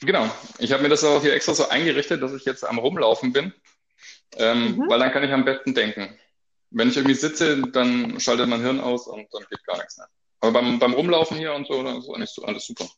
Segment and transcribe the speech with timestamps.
[0.00, 0.30] Genau.
[0.58, 3.52] Ich habe mir das auch hier extra so eingerichtet, dass ich jetzt am Rumlaufen bin,
[4.36, 4.88] ähm, mhm.
[4.88, 6.18] weil dann kann ich am besten denken.
[6.70, 10.08] Wenn ich irgendwie sitze, dann schaltet mein Hirn aus und dann geht gar nichts mehr.
[10.40, 12.88] Aber beim, beim Rumlaufen hier und so, dann ist eigentlich so alles super.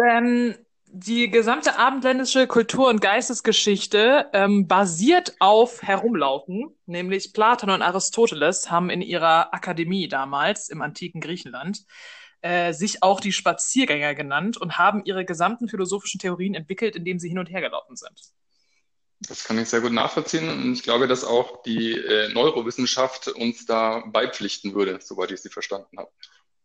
[0.00, 0.54] Ähm,
[0.86, 8.88] die gesamte abendländische Kultur- und Geistesgeschichte ähm, basiert auf Herumlaufen, nämlich Platon und Aristoteles haben
[8.88, 11.84] in ihrer Akademie damals im antiken Griechenland
[12.40, 17.28] äh, sich auch die Spaziergänger genannt und haben ihre gesamten philosophischen Theorien entwickelt, indem sie
[17.28, 18.32] hin und her gelaufen sind.
[19.20, 23.66] Das kann ich sehr gut nachvollziehen und ich glaube, dass auch die äh, Neurowissenschaft uns
[23.66, 26.10] da beipflichten würde, soweit ich sie verstanden habe,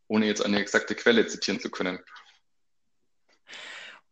[0.07, 1.99] ohne jetzt eine exakte Quelle zitieren zu können.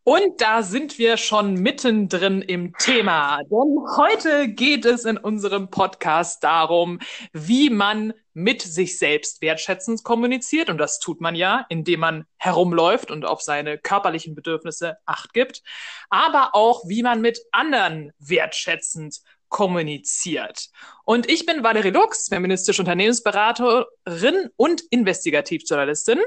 [0.03, 3.37] Und da sind wir schon mittendrin im Thema.
[3.43, 6.99] Denn heute geht es in unserem Podcast darum,
[7.33, 10.71] wie man mit sich selbst wertschätzend kommuniziert.
[10.71, 15.61] Und das tut man ja, indem man herumläuft und auf seine körperlichen Bedürfnisse Acht gibt.
[16.09, 20.69] Aber auch, wie man mit anderen wertschätzend kommuniziert.
[21.03, 26.19] Und ich bin Valerie Lux, feministische Unternehmensberaterin und Investigativjournalistin.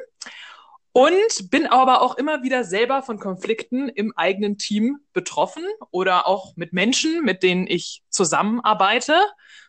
[0.97, 6.55] Und bin aber auch immer wieder selber von Konflikten im eigenen Team betroffen oder auch
[6.55, 9.21] mit Menschen, mit denen ich zusammenarbeite.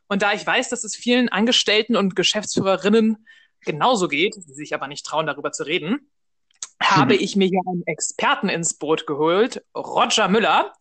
[0.07, 3.25] Und da ich weiß, dass es vielen Angestellten und Geschäftsführerinnen
[3.61, 6.11] genauso geht, die sich aber nicht trauen, darüber zu reden,
[6.79, 10.73] habe ich mir hier einen Experten ins Boot geholt, Roger Müller.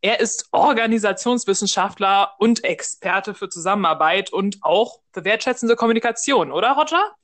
[0.00, 7.14] Er ist Organisationswissenschaftler und Experte für Zusammenarbeit und auch für wertschätzende Kommunikation, oder Roger?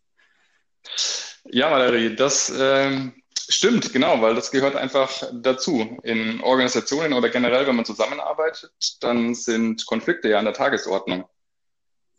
[1.51, 3.11] Ja, Valerie, das äh,
[3.49, 5.99] stimmt, genau, weil das gehört einfach dazu.
[6.03, 11.25] In Organisationen oder generell, wenn man zusammenarbeitet, dann sind Konflikte ja an der Tagesordnung.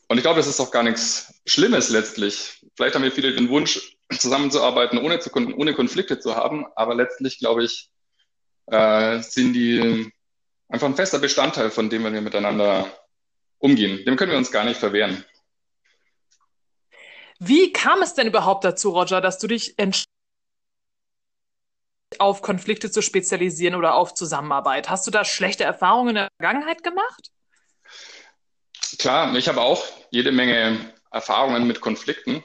[0.07, 2.61] Und ich glaube, das ist auch gar nichts Schlimmes letztlich.
[2.75, 7.39] Vielleicht haben wir viele den Wunsch, zusammenzuarbeiten, ohne, zu, ohne Konflikte zu haben, aber letztlich,
[7.39, 7.89] glaube ich,
[8.67, 10.11] äh, sind die
[10.69, 12.89] einfach ein fester Bestandteil von dem, wenn wir miteinander
[13.59, 14.05] umgehen.
[14.05, 15.25] Dem können wir uns gar nicht verwehren.
[17.39, 20.11] Wie kam es denn überhaupt dazu, Roger, dass du dich entschieden
[22.19, 24.89] auf Konflikte zu spezialisieren oder auf Zusammenarbeit?
[24.89, 27.31] Hast du da schlechte Erfahrungen in der Vergangenheit gemacht?
[28.97, 32.43] Klar, ich habe auch jede Menge Erfahrungen mit Konflikten.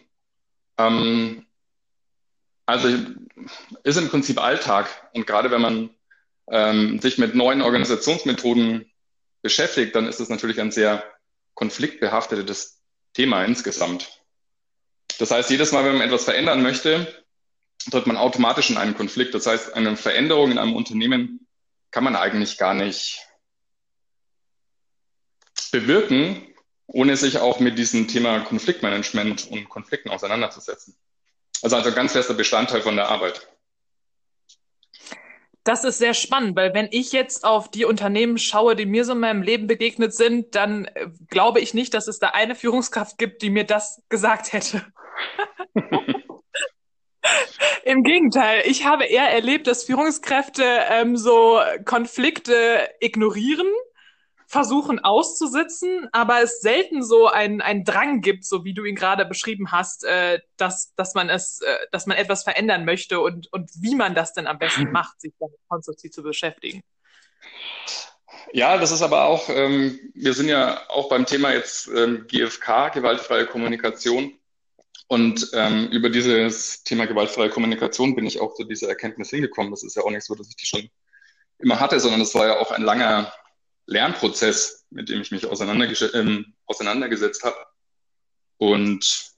[0.79, 1.47] Ähm,
[2.67, 2.89] also
[3.85, 5.11] ist im Prinzip Alltag.
[5.15, 5.91] Und gerade wenn man
[6.51, 8.91] ähm, sich mit neuen Organisationsmethoden
[9.43, 11.05] beschäftigt, dann ist es natürlich ein sehr
[11.55, 12.83] konfliktbehaftetes
[13.15, 14.22] Thema insgesamt.
[15.19, 17.07] Das heißt, jedes Mal, wenn man etwas verändern möchte,
[17.91, 19.35] tritt man automatisch in einen Konflikt.
[19.35, 21.47] Das heißt, eine Veränderung in einem Unternehmen
[21.91, 23.21] kann man eigentlich gar nicht
[25.71, 26.47] bewirken,
[26.87, 30.97] ohne sich auch mit diesem Thema Konfliktmanagement und Konflikten auseinanderzusetzen.
[31.63, 33.49] Also also ganz fester Bestandteil von der Arbeit.
[35.65, 39.13] Das ist sehr spannend, weil wenn ich jetzt auf die Unternehmen schaue, die mir so
[39.13, 43.17] in meinem Leben begegnet sind, dann äh, glaube ich nicht, dass es da eine Führungskraft
[43.17, 44.85] gibt, die mir das gesagt hätte.
[47.85, 53.67] Im Gegenteil, ich habe eher erlebt, dass Führungskräfte ähm, so Konflikte ignorieren,
[54.47, 59.25] versuchen auszusitzen, aber es selten so einen, einen Drang gibt, so wie du ihn gerade
[59.25, 63.71] beschrieben hast, äh, dass, dass man es, äh, dass man etwas verändern möchte und, und
[63.81, 66.83] wie man das denn am besten macht, sich damit konstruktiv zu beschäftigen.
[68.53, 72.91] Ja, das ist aber auch, ähm, wir sind ja auch beim Thema jetzt ähm, GFK,
[72.91, 74.39] gewaltfreie Kommunikation.
[75.09, 79.71] Und ähm, über dieses Thema gewaltfreie Kommunikation bin ich auch zu dieser Erkenntnis hingekommen.
[79.71, 80.89] Das ist ja auch nicht so, dass ich die schon
[81.59, 83.33] immer hatte, sondern das war ja auch ein langer
[83.87, 87.57] Lernprozess, mit dem ich mich auseinanderges ähm, auseinandergesetzt habe.
[88.57, 89.33] Und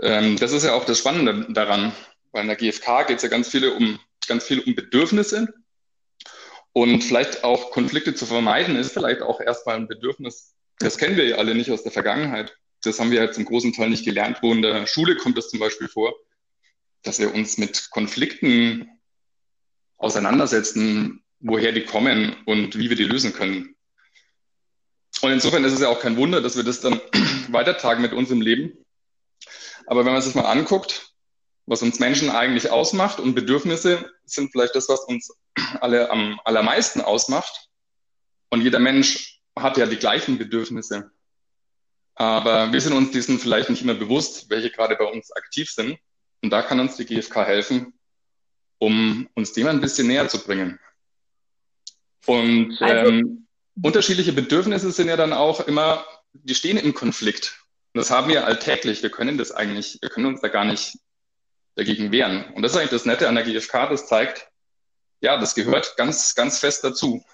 [0.00, 1.92] ähm, das ist ja auch das Spannende daran,
[2.32, 5.52] weil in der GfK geht es ja ganz viele um ganz viel um Bedürfnisse
[6.72, 10.54] und vielleicht auch Konflikte zu vermeiden ist vielleicht auch erstmal ein Bedürfnis.
[10.78, 13.72] Das kennen wir ja alle nicht aus der Vergangenheit das haben wir jetzt im großen
[13.72, 14.38] Teil nicht gelernt.
[14.42, 16.14] Wo in der Schule kommt es zum Beispiel vor,
[17.02, 18.88] dass wir uns mit Konflikten
[19.96, 23.74] auseinandersetzen, woher die kommen und wie wir die lösen können.
[25.22, 27.00] Und insofern ist es ja auch kein Wunder, dass wir das dann
[27.48, 28.72] weitertragen mit uns im Leben.
[29.86, 31.10] Aber wenn man sich mal anguckt,
[31.66, 35.30] was uns Menschen eigentlich ausmacht und Bedürfnisse sind vielleicht das, was uns
[35.80, 37.68] alle am allermeisten ausmacht.
[38.48, 41.10] Und jeder Mensch hat ja die gleichen Bedürfnisse.
[42.20, 45.98] Aber wir sind uns diesen vielleicht nicht immer bewusst, welche gerade bei uns aktiv sind.
[46.42, 47.94] Und da kann uns die GfK helfen,
[48.76, 50.78] um uns dem ein bisschen näher zu bringen.
[52.26, 53.46] Und also, ähm,
[53.80, 57.58] unterschiedliche Bedürfnisse sind ja dann auch immer, die stehen im Konflikt.
[57.94, 59.02] Und das haben wir alltäglich.
[59.02, 60.98] Wir können das eigentlich, wir können uns da gar nicht
[61.74, 62.52] dagegen wehren.
[62.52, 64.46] Und das ist eigentlich das Nette an der GfK, das zeigt,
[65.22, 67.24] ja, das gehört ganz, ganz fest dazu.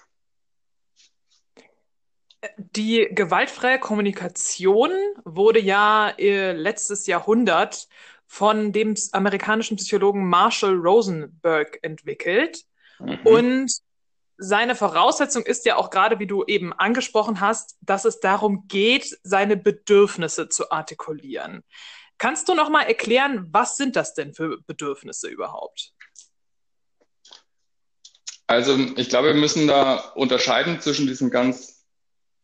[2.57, 4.91] Die gewaltfreie Kommunikation
[5.25, 7.87] wurde ja äh, letztes Jahrhundert
[8.27, 12.63] von dem amerikanischen Psychologen Marshall Rosenberg entwickelt.
[12.99, 13.19] Mhm.
[13.23, 13.71] Und
[14.37, 19.17] seine Voraussetzung ist ja auch gerade, wie du eben angesprochen hast, dass es darum geht,
[19.23, 21.63] seine Bedürfnisse zu artikulieren.
[22.17, 25.93] Kannst du noch mal erklären, was sind das denn für Bedürfnisse überhaupt?
[28.47, 31.76] Also ich glaube, wir müssen da unterscheiden zwischen diesen ganz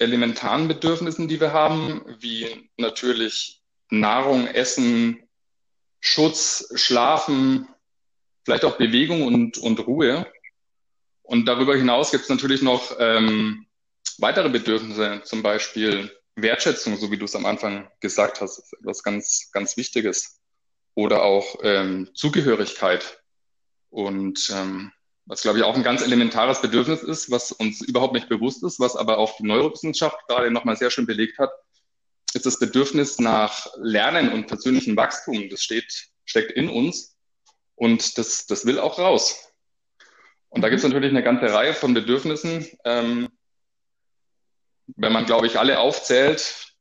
[0.04, 5.24] elementaren Bedürfnissen, die wir haben, wie natürlich Nahrung, Essen,
[6.00, 7.68] Schutz, Schlafen,
[8.44, 10.28] vielleicht auch Bewegung und, und Ruhe.
[11.22, 13.66] Und darüber hinaus gibt es natürlich noch ähm,
[14.18, 19.04] weitere Bedürfnisse, zum Beispiel Wertschätzung, so wie du es am Anfang gesagt hast, ist etwas
[19.04, 20.40] ganz, ganz Wichtiges.
[20.96, 23.24] Oder auch ähm, Zugehörigkeit.
[23.90, 24.92] Und ähm,
[25.26, 28.80] was, glaube ich, auch ein ganz elementares Bedürfnis ist, was uns überhaupt nicht bewusst ist,
[28.80, 31.52] was aber auch die Neurowissenschaft gerade nochmal sehr schön belegt hat,
[32.34, 35.50] ist das Bedürfnis nach Lernen und persönlichem Wachstum.
[35.50, 37.16] Das steht, steckt in uns
[37.76, 39.50] und das, das will auch raus.
[40.50, 42.68] Und da gibt es natürlich eine ganze Reihe von Bedürfnissen.
[42.84, 43.30] Ähm,
[44.96, 46.74] wenn man, glaube ich, alle aufzählt,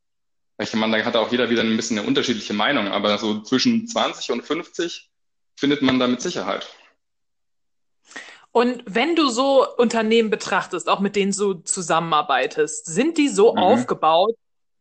[0.59, 3.87] ich meine, da hat auch jeder wieder ein bisschen eine unterschiedliche Meinung, aber so zwischen
[3.87, 5.09] 20 und 50
[5.55, 6.67] findet man da mit Sicherheit.
[8.53, 13.57] Und wenn du so Unternehmen betrachtest, auch mit denen du zusammenarbeitest, sind die so mhm.
[13.57, 14.35] aufgebaut,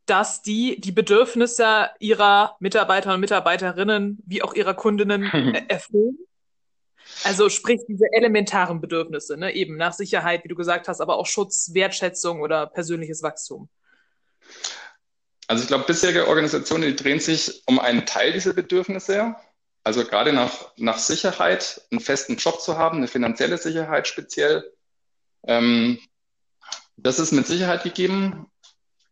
[0.04, 5.22] dass die die Bedürfnisse ihrer Mitarbeiter und Mitarbeiterinnen wie auch ihrer Kundinnen
[5.68, 6.18] erfüllen?
[7.24, 9.54] Also sprich diese elementaren Bedürfnisse, ne?
[9.54, 13.70] eben nach Sicherheit, wie du gesagt hast, aber auch Schutz, Wertschätzung oder persönliches Wachstum.
[15.46, 19.34] Also ich glaube, bisherige Organisationen, die drehen sich um einen Teil dieser Bedürfnisse.
[19.84, 24.72] Also gerade nach, nach Sicherheit, einen festen Job zu haben, eine finanzielle Sicherheit speziell.
[25.44, 25.98] Ähm,
[26.96, 28.46] das ist mit Sicherheit gegeben.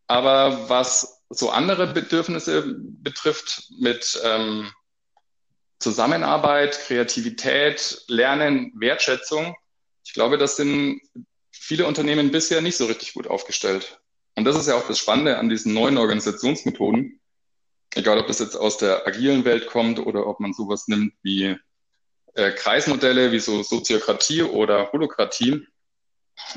[0.06, 4.70] Aber was so andere Bedürfnisse betrifft, mit ähm,
[5.78, 9.56] Zusammenarbeit, Kreativität, Lernen, Wertschätzung.
[10.04, 11.00] Ich glaube, das sind
[11.50, 14.00] viele Unternehmen bisher nicht so richtig gut aufgestellt.
[14.36, 17.19] Und das ist ja auch das Spannende an diesen neuen Organisationsmethoden.
[17.94, 21.56] Egal, ob das jetzt aus der agilen Welt kommt oder ob man sowas nimmt wie
[22.34, 25.66] äh, Kreismodelle, wie so Soziokratie oder Holokratie.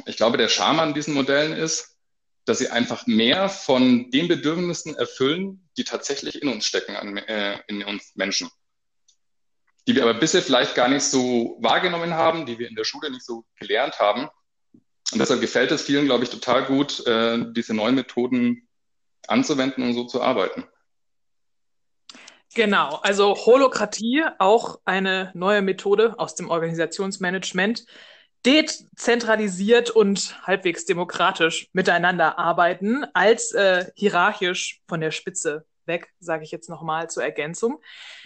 [0.05, 1.97] Ich glaube, der Charme an diesen Modellen ist,
[2.45, 7.59] dass sie einfach mehr von den Bedürfnissen erfüllen, die tatsächlich in uns stecken, an, äh,
[7.67, 8.49] in uns Menschen
[9.87, 13.11] die wir aber bisher vielleicht gar nicht so wahrgenommen haben, die wir in der Schule
[13.11, 14.29] nicht so gelernt haben.
[15.11, 18.67] Und deshalb gefällt es vielen, glaube ich, total gut, äh, diese neuen Methoden
[19.27, 20.65] anzuwenden und so zu arbeiten.
[22.55, 27.85] Genau, also Holokratie, auch eine neue Methode aus dem Organisationsmanagement,
[28.45, 36.51] dezentralisiert und halbwegs demokratisch miteinander arbeiten, als äh, hierarchisch von der Spitze weg, sage ich
[36.51, 37.81] jetzt nochmal zur Ergänzung.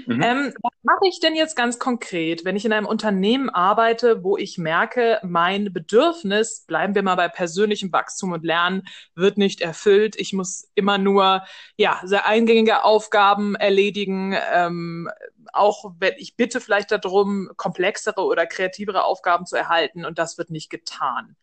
[0.06, 0.21] Mhm.
[0.21, 4.38] Ähm, was mache ich denn jetzt ganz konkret, wenn ich in einem Unternehmen arbeite, wo
[4.38, 10.16] ich merke, mein Bedürfnis, bleiben wir mal bei persönlichem Wachstum und Lernen, wird nicht erfüllt.
[10.18, 11.44] Ich muss immer nur
[11.75, 14.34] ja sehr eingängige Aufgaben erledigen.
[14.54, 15.10] Ähm,
[15.51, 20.51] auch wenn ich bitte vielleicht darum, komplexere oder kreativere Aufgaben zu erhalten und das wird
[20.51, 21.36] nicht getan.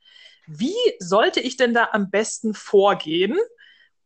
[0.47, 3.37] Wie sollte ich denn da am besten vorgehen?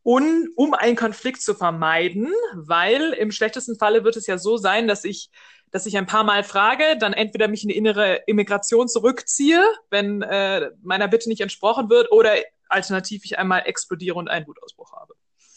[0.09, 4.89] Und um einen Konflikt zu vermeiden, weil im schlechtesten Falle wird es ja so sein,
[4.89, 5.29] dass ich
[5.71, 10.23] dass ich ein paar Mal frage, dann entweder mich in die innere Immigration zurückziehe, wenn
[10.23, 12.37] äh, meiner Bitte nicht entsprochen wird, oder
[12.71, 15.15] alternativ ich einmal explodiere und einen Wutausbruch habe.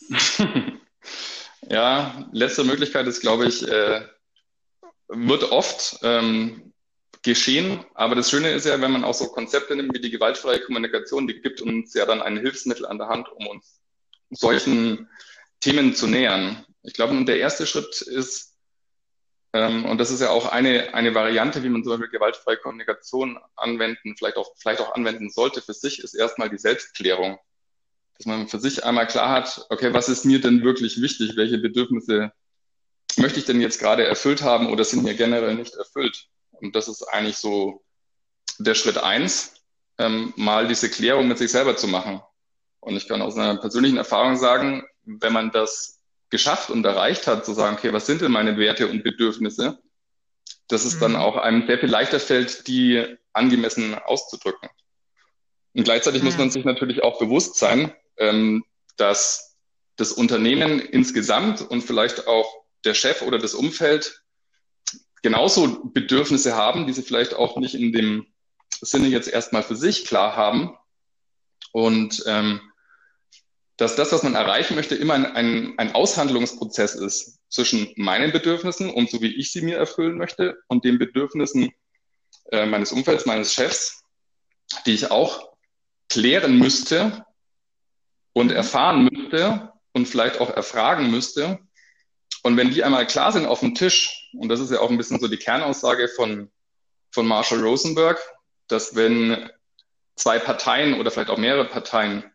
[1.70, 4.02] ja, letzte Möglichkeit ist, glaube ich, äh,
[5.08, 6.74] wird oft ähm,
[7.22, 7.86] geschehen.
[7.94, 11.26] Aber das Schöne ist ja, wenn man auch so Konzepte nimmt wie die gewaltfreie Kommunikation,
[11.26, 13.81] die gibt uns ja dann ein Hilfsmittel an der Hand, um uns
[14.32, 15.10] solchen
[15.60, 16.66] Themen zu nähern.
[16.84, 18.58] Ich glaube, der erste Schritt ist,
[19.54, 23.38] ähm, und das ist ja auch eine, eine Variante, wie man zum Beispiel gewaltfreie Kommunikation
[23.56, 27.38] anwenden, vielleicht auch, vielleicht auch anwenden sollte für sich, ist erstmal die Selbstklärung.
[28.18, 31.36] Dass man für sich einmal klar hat, okay, was ist mir denn wirklich wichtig?
[31.36, 32.32] Welche Bedürfnisse
[33.18, 36.28] möchte ich denn jetzt gerade erfüllt haben oder sind mir generell nicht erfüllt?
[36.52, 37.84] Und das ist eigentlich so
[38.60, 39.56] der Schritt eins,
[39.98, 42.22] ähm, mal diese Klärung mit sich selber zu machen.
[42.82, 47.46] Und ich kann aus einer persönlichen Erfahrung sagen, wenn man das geschafft und erreicht hat,
[47.46, 49.80] zu sagen, okay, was sind denn meine Werte und Bedürfnisse,
[50.68, 51.00] dass es mhm.
[51.00, 54.70] dann auch einem sehr viel leichter fällt, die angemessen auszudrücken.
[55.74, 56.28] Und gleichzeitig mhm.
[56.28, 58.66] muss man sich natürlich auch bewusst sein, ähm,
[58.98, 59.58] dass
[59.98, 64.24] das Unternehmen insgesamt und vielleicht auch der Chef oder das Umfeld
[65.22, 68.26] genauso Bedürfnisse haben, die sie vielleicht auch nicht in dem
[68.82, 70.76] Sinne jetzt erstmal für sich klar haben
[71.72, 72.71] und ähm,
[73.82, 78.92] dass das, was man erreichen möchte, immer ein, ein, ein Aushandlungsprozess ist zwischen meinen Bedürfnissen
[78.92, 81.72] und so wie ich sie mir erfüllen möchte und den Bedürfnissen
[82.52, 84.04] äh, meines Umfelds, meines Chefs,
[84.86, 85.54] die ich auch
[86.10, 87.26] klären müsste
[88.34, 91.58] und erfahren müsste und vielleicht auch erfragen müsste.
[92.44, 94.98] Und wenn die einmal klar sind auf dem Tisch, und das ist ja auch ein
[94.98, 96.52] bisschen so die Kernaussage von,
[97.10, 98.22] von Marshall Rosenberg,
[98.68, 99.50] dass wenn
[100.16, 102.31] zwei Parteien oder vielleicht auch mehrere Parteien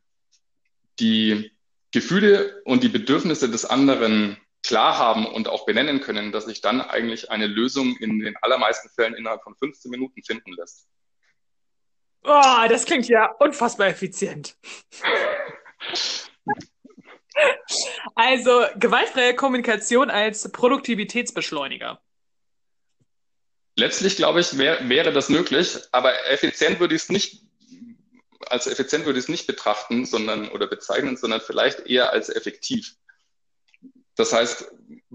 [1.00, 1.53] die
[1.93, 6.81] Gefühle und die Bedürfnisse des anderen klar haben und auch benennen können, dass sich dann
[6.81, 10.88] eigentlich eine Lösung in den allermeisten Fällen innerhalb von 15 Minuten finden lässt.
[12.25, 14.57] Oh, das klingt ja unfassbar effizient.
[18.17, 22.00] also gewaltfreie Kommunikation als Produktivitätsbeschleuniger.
[23.76, 27.46] Letztlich, glaube ich, wär, wäre das möglich, aber effizient würde ich es nicht,
[28.47, 32.97] als effizient würde ich es nicht betrachten, sondern oder bezeichnen, sondern vielleicht eher als effektiv.
[34.14, 34.73] Das heißt,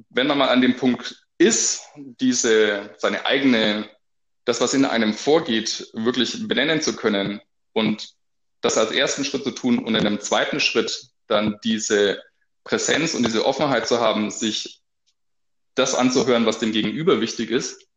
[0.10, 3.90] wenn man mal an dem Punkt ist, diese, seine eigene,
[4.46, 7.42] das, was in einem vorgeht, wirklich benennen zu können
[7.74, 8.14] und
[8.62, 12.22] das als ersten Schritt zu tun und in einem zweiten Schritt dann diese
[12.64, 14.82] Präsenz und diese Offenheit zu haben, sich
[15.74, 17.88] das anzuhören, was dem Gegenüber wichtig ist,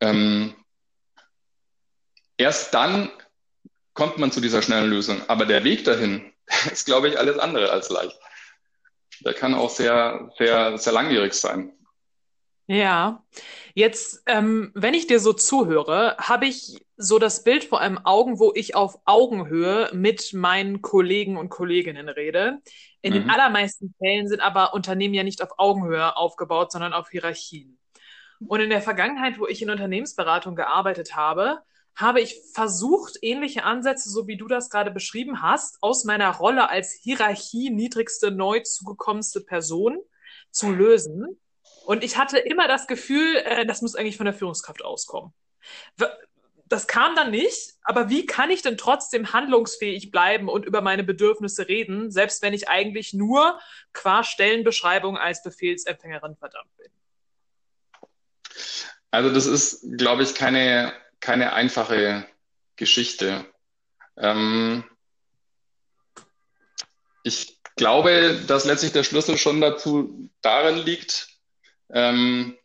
[0.00, 0.54] ähm,
[2.36, 3.10] erst dann
[3.94, 5.22] kommt man zu dieser schnellen Lösung.
[5.28, 6.32] Aber der Weg dahin
[6.70, 8.18] ist, glaube ich, alles andere als leicht.
[9.20, 11.72] Der kann auch sehr, sehr, sehr langwierig sein.
[12.66, 13.22] Ja,
[13.74, 18.38] jetzt, ähm, wenn ich dir so zuhöre, habe ich so das Bild vor allem Augen,
[18.38, 22.60] wo ich auf Augenhöhe mit meinen Kollegen und Kolleginnen rede.
[23.02, 23.18] In mhm.
[23.18, 27.78] den allermeisten Fällen sind aber Unternehmen ja nicht auf Augenhöhe aufgebaut, sondern auf Hierarchien.
[28.46, 31.60] Und in der Vergangenheit, wo ich in Unternehmensberatung gearbeitet habe,
[31.96, 36.68] habe ich versucht, ähnliche Ansätze, so wie du das gerade beschrieben hast, aus meiner Rolle
[36.68, 39.98] als Hierarchie niedrigste, neu zugekommenste Person
[40.50, 41.40] zu lösen.
[41.86, 45.32] Und ich hatte immer das Gefühl, äh, das muss eigentlich von der Führungskraft auskommen.
[46.66, 51.04] Das kam dann nicht, aber wie kann ich denn trotzdem handlungsfähig bleiben und über meine
[51.04, 53.60] Bedürfnisse reden, selbst wenn ich eigentlich nur
[53.92, 56.90] qua Stellenbeschreibung als Befehlsempfängerin verdammt bin?
[59.10, 60.92] Also das ist, glaube ich, keine,
[61.24, 62.26] keine einfache
[62.76, 63.46] Geschichte.
[64.18, 64.84] Ähm,
[67.22, 71.28] ich glaube, dass letztlich der Schlüssel schon dazu darin liegt,
[71.90, 72.58] ähm,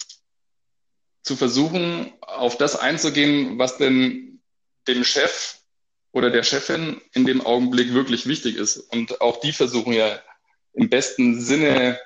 [1.23, 4.41] zu versuchen, auf das einzugehen, was denn
[4.89, 5.59] dem Chef
[6.11, 8.77] oder der Chefin in dem Augenblick wirklich wichtig ist.
[8.77, 10.21] Und auch die versuchen ja
[10.73, 11.97] im besten Sinne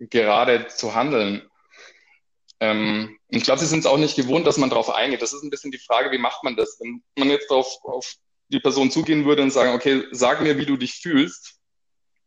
[0.00, 1.48] gerade zu handeln.
[2.62, 5.20] Ähm, ich glaube, sie sind es auch nicht gewohnt, dass man darauf eingeht.
[5.20, 6.78] Das ist ein bisschen die Frage, wie macht man das?
[6.78, 8.14] Wenn man jetzt auf, auf
[8.50, 11.58] die Person zugehen würde und sagen, okay, sag mir, wie du dich fühlst,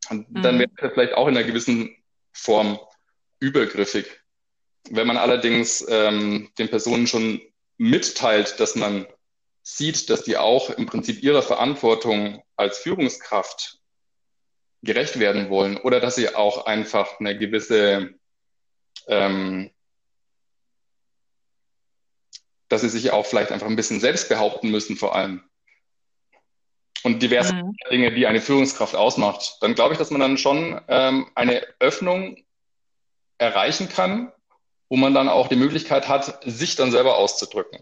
[0.10, 0.60] dann mhm.
[0.60, 1.96] wäre das vielleicht auch in einer gewissen
[2.34, 2.78] Form
[3.40, 4.08] übergriffig.
[4.90, 7.42] Wenn man allerdings ähm, den Personen schon
[7.78, 9.08] mitteilt, dass man
[9.64, 13.80] sieht, dass die auch im Prinzip ihrer Verantwortung als Führungskraft
[14.84, 18.16] gerecht werden wollen oder dass sie auch einfach eine gewisse,
[19.08, 19.72] ähm,
[22.70, 25.44] dass sie sich auch vielleicht einfach ein bisschen selbst behaupten müssen vor allem.
[27.04, 27.76] Und diverse mhm.
[27.92, 29.58] Dinge, die eine Führungskraft ausmacht.
[29.62, 32.44] Dann glaube ich, dass man dann schon ähm, eine Öffnung
[33.38, 34.32] erreichen kann,
[34.90, 37.80] wo man dann auch die Möglichkeit hat, sich dann selber auszudrücken.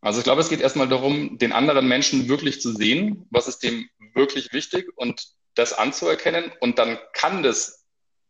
[0.00, 3.62] Also ich glaube, es geht erstmal darum, den anderen Menschen wirklich zu sehen, was ist
[3.62, 6.50] dem wirklich wichtig und das anzuerkennen.
[6.60, 7.86] Und dann kann das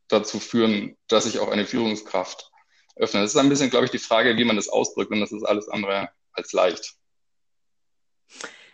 [0.09, 2.52] dazu führen, dass sich auch eine Führungskraft
[2.97, 3.25] öffnet.
[3.25, 5.11] Das ist ein bisschen, glaube ich, die Frage, wie man das ausdrückt.
[5.11, 6.95] Und das ist alles andere als leicht.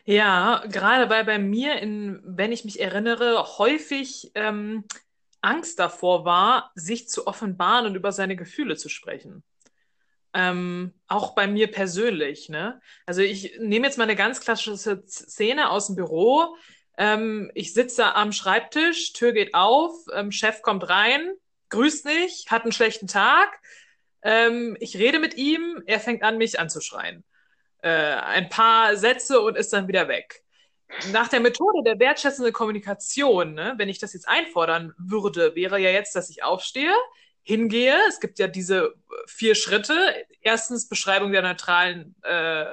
[0.04, 4.84] Ja, gerade weil bei mir, in, wenn ich mich erinnere, häufig ähm,
[5.42, 9.44] Angst davor war, sich zu offenbaren und über seine Gefühle zu sprechen.
[10.34, 12.48] Ähm, auch bei mir persönlich.
[12.48, 12.80] Ne?
[13.06, 16.56] Also ich nehme jetzt mal eine ganz klassische Szene aus dem Büro.
[16.96, 21.32] Ähm, ich sitze am Schreibtisch, Tür geht auf, ähm, Chef kommt rein,
[21.70, 23.60] grüßt mich, hat einen schlechten Tag.
[24.28, 27.24] Ähm, ich rede mit ihm, er fängt an, mich anzuschreien.
[27.82, 30.42] Äh, ein paar Sätze und ist dann wieder weg
[31.12, 35.90] nach der Methode der wertschätzenden Kommunikation, ne, wenn ich das jetzt einfordern würde, wäre ja
[35.90, 36.92] jetzt, dass ich aufstehe,
[37.42, 37.96] hingehe.
[38.08, 38.94] Es gibt ja diese
[39.26, 39.94] vier Schritte.
[40.40, 42.66] Erstens Beschreibung der neutralen, äh,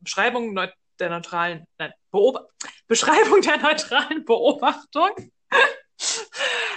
[0.00, 2.50] Beschreibung neu der neutralen, nein, Beob
[2.88, 5.10] Beschreibung der neutralen Beobachtung.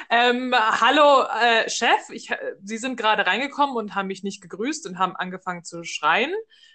[0.09, 2.29] Ähm, hallo äh, Chef, ich,
[2.63, 6.33] Sie sind gerade reingekommen und haben mich nicht gegrüßt und haben angefangen zu schreien.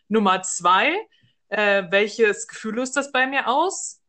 [0.08, 0.96] Nummer zwei,
[1.48, 4.00] Äh, welches Gefühl löst das bei mir aus?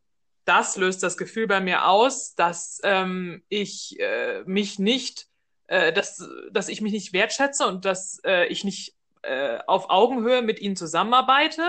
[0.46, 5.26] Das löst das Gefühl bei mir aus, dass ähm, ich äh, mich nicht,
[5.68, 10.42] äh, dass, dass ich mich nicht wertschätze und dass äh, ich nicht äh, auf Augenhöhe
[10.42, 11.62] mit ihnen zusammenarbeite.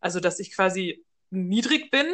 [0.00, 2.06] Also dass ich quasi niedrig bin.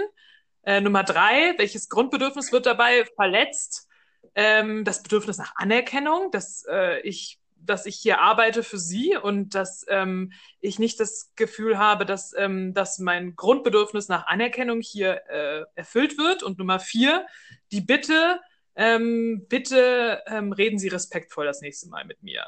[0.62, 3.87] Äh, Nummer drei, welches Grundbedürfnis wird dabei verletzt?
[4.34, 9.54] Ähm, das Bedürfnis nach Anerkennung, dass äh, ich dass ich hier arbeite für sie und
[9.54, 15.22] dass ähm, ich nicht das Gefühl habe, dass, ähm, dass mein Grundbedürfnis nach Anerkennung hier
[15.28, 16.42] äh, erfüllt wird.
[16.42, 17.26] Und Nummer vier,
[17.72, 18.40] die Bitte,
[18.74, 22.46] ähm, bitte ähm, reden Sie respektvoll das nächste Mal mit mir.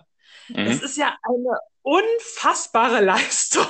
[0.48, 0.66] Mhm.
[0.66, 3.66] Das ist ja eine unfassbare Leistung.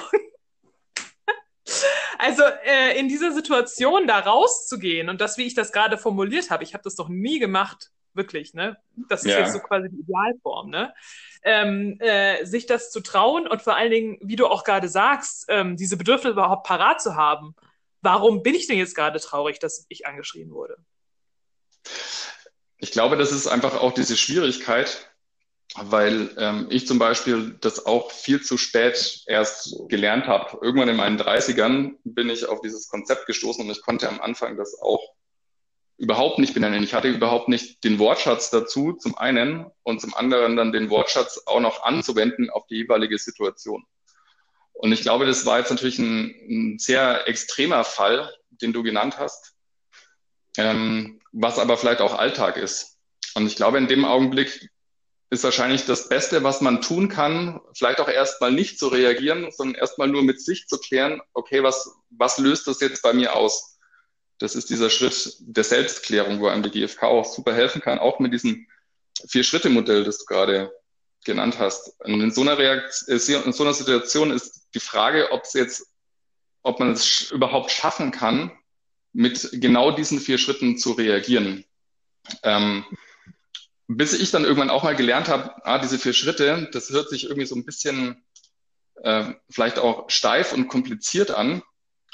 [2.19, 6.65] Also äh, in dieser Situation da rauszugehen und das, wie ich das gerade formuliert habe,
[6.65, 8.77] ich habe das doch nie gemacht, wirklich, ne?
[9.09, 9.41] Das ist ja.
[9.41, 10.93] jetzt so quasi die Idealform, ne?
[11.43, 15.47] Ähm, äh, sich das zu trauen und vor allen Dingen, wie du auch gerade sagst,
[15.49, 17.55] ähm, diese Bedürfnisse überhaupt parat zu haben.
[18.03, 20.77] Warum bin ich denn jetzt gerade traurig, dass ich angeschrien wurde?
[22.79, 25.10] Ich glaube, das ist einfach auch diese Schwierigkeit,
[25.77, 30.59] weil ähm, ich zum Beispiel das auch viel zu spät erst gelernt habe.
[30.63, 34.57] Irgendwann in meinen 30ern bin ich auf dieses Konzept gestoßen und ich konnte am Anfang
[34.57, 35.15] das auch
[35.97, 36.83] überhaupt nicht benennen.
[36.83, 41.43] Ich hatte überhaupt nicht den Wortschatz dazu, zum einen, und zum anderen dann den Wortschatz
[41.47, 43.85] auch noch anzuwenden auf die jeweilige Situation.
[44.73, 49.19] Und ich glaube, das war jetzt natürlich ein, ein sehr extremer Fall, den du genannt
[49.19, 49.55] hast,
[50.57, 52.99] ähm, was aber vielleicht auch Alltag ist.
[53.35, 54.71] Und ich glaube, in dem Augenblick
[55.31, 59.77] ist wahrscheinlich das Beste, was man tun kann, vielleicht auch erstmal nicht zu reagieren, sondern
[59.77, 63.79] erstmal nur mit sich zu klären, okay, was, was löst das jetzt bei mir aus?
[64.39, 68.19] Das ist dieser Schritt der Selbstklärung, wo einem die GfK auch super helfen kann, auch
[68.19, 68.67] mit diesem
[69.29, 70.73] Vier-Schritte-Modell, das du gerade
[71.25, 72.01] genannt hast.
[72.01, 75.87] Und in so einer Reaktion, in so einer Situation ist die Frage, ob es jetzt,
[76.63, 78.51] ob man es überhaupt schaffen kann,
[79.13, 81.65] mit genau diesen vier Schritten zu reagieren.
[82.43, 82.85] Ähm,
[83.97, 87.25] bis ich dann irgendwann auch mal gelernt habe, ah, diese vier Schritte, das hört sich
[87.25, 88.23] irgendwie so ein bisschen
[89.03, 91.63] äh, vielleicht auch steif und kompliziert an.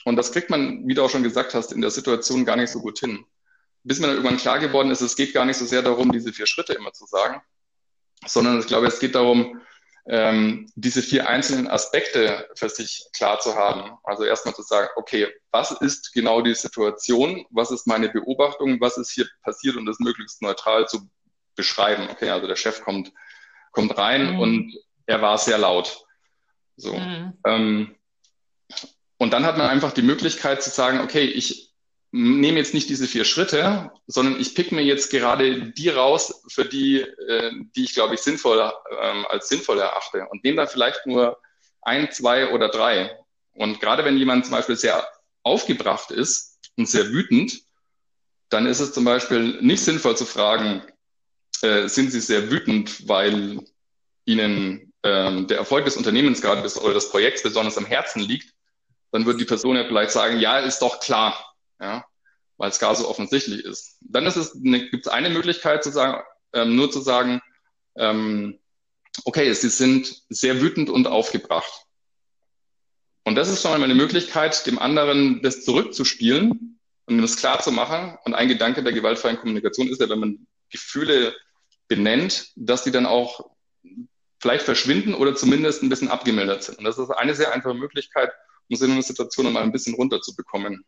[0.07, 2.71] Und das kriegt man, wie du auch schon gesagt hast, in der Situation gar nicht
[2.71, 3.27] so gut hin.
[3.83, 6.33] Bis mir dann irgendwann klar geworden ist, es geht gar nicht so sehr darum, diese
[6.33, 7.43] vier Schritte immer zu sagen,
[8.27, 9.61] sondern ich glaube, es geht darum,
[10.07, 13.99] ähm, diese vier einzelnen Aspekte für sich klar zu haben.
[14.03, 17.45] Also erstmal zu sagen, okay, was ist genau die Situation?
[17.51, 18.81] Was ist meine Beobachtung?
[18.81, 19.77] Was ist hier passiert?
[19.77, 21.11] Und das möglichst neutral zu
[21.57, 22.09] beschreiben.
[22.11, 23.13] Okay, also der Chef kommt,
[23.73, 24.41] kommt rein mhm.
[24.41, 26.05] und er war sehr laut.
[26.77, 26.95] So.
[26.95, 27.33] Mhm.
[27.45, 27.97] Ähm,
[29.19, 31.73] und dann hat man einfach die Möglichkeit zu sagen, okay, ich
[32.13, 36.65] nehme jetzt nicht diese vier Schritte, sondern ich pick mir jetzt gerade die raus, für
[36.65, 41.07] die, äh, die ich glaube ich sinnvoll ähm, als sinnvoll erachte und nehme dann vielleicht
[41.07, 41.39] nur
[41.83, 43.19] ein, zwei oder drei.
[43.53, 45.07] Und gerade wenn jemand zum Beispiel sehr
[45.43, 47.61] aufgebracht ist und sehr wütend,
[48.49, 50.83] dann ist es zum Beispiel nicht sinnvoll zu fragen,
[51.63, 53.61] äh, sind Sie sehr wütend, weil
[54.25, 58.53] Ihnen ähm, der Erfolg des Unternehmens gerade oder des Projekts besonders am Herzen liegt,
[59.13, 62.05] dann wird die Person ja vielleicht sagen, ja, ist doch klar, ja,
[62.57, 63.99] weil es gar so offensichtlich ist.
[64.01, 67.41] Dann ist es, ne, gibt es eine Möglichkeit zu sagen, ähm, nur zu sagen,
[67.97, 68.59] ähm,
[69.25, 71.87] okay, sie sind sehr wütend und aufgebracht.
[73.25, 77.73] Und das ist schon einmal eine Möglichkeit, dem anderen das zurückzuspielen und das klar zu
[77.73, 78.17] machen.
[78.25, 81.35] Und ein Gedanke der gewaltfreien Kommunikation ist ja, wenn man Gefühle
[81.89, 83.51] benennt, dass die dann auch
[84.41, 86.79] vielleicht verschwinden oder zumindest ein bisschen abgemildert sind.
[86.79, 88.33] Und das ist eine sehr einfache Möglichkeit,
[88.69, 90.85] um so eine Situation mal ein bisschen runterzubekommen.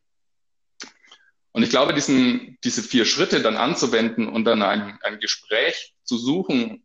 [1.52, 6.16] Und ich glaube, diesen, diese vier Schritte dann anzuwenden und dann ein, ein Gespräch zu
[6.18, 6.84] suchen,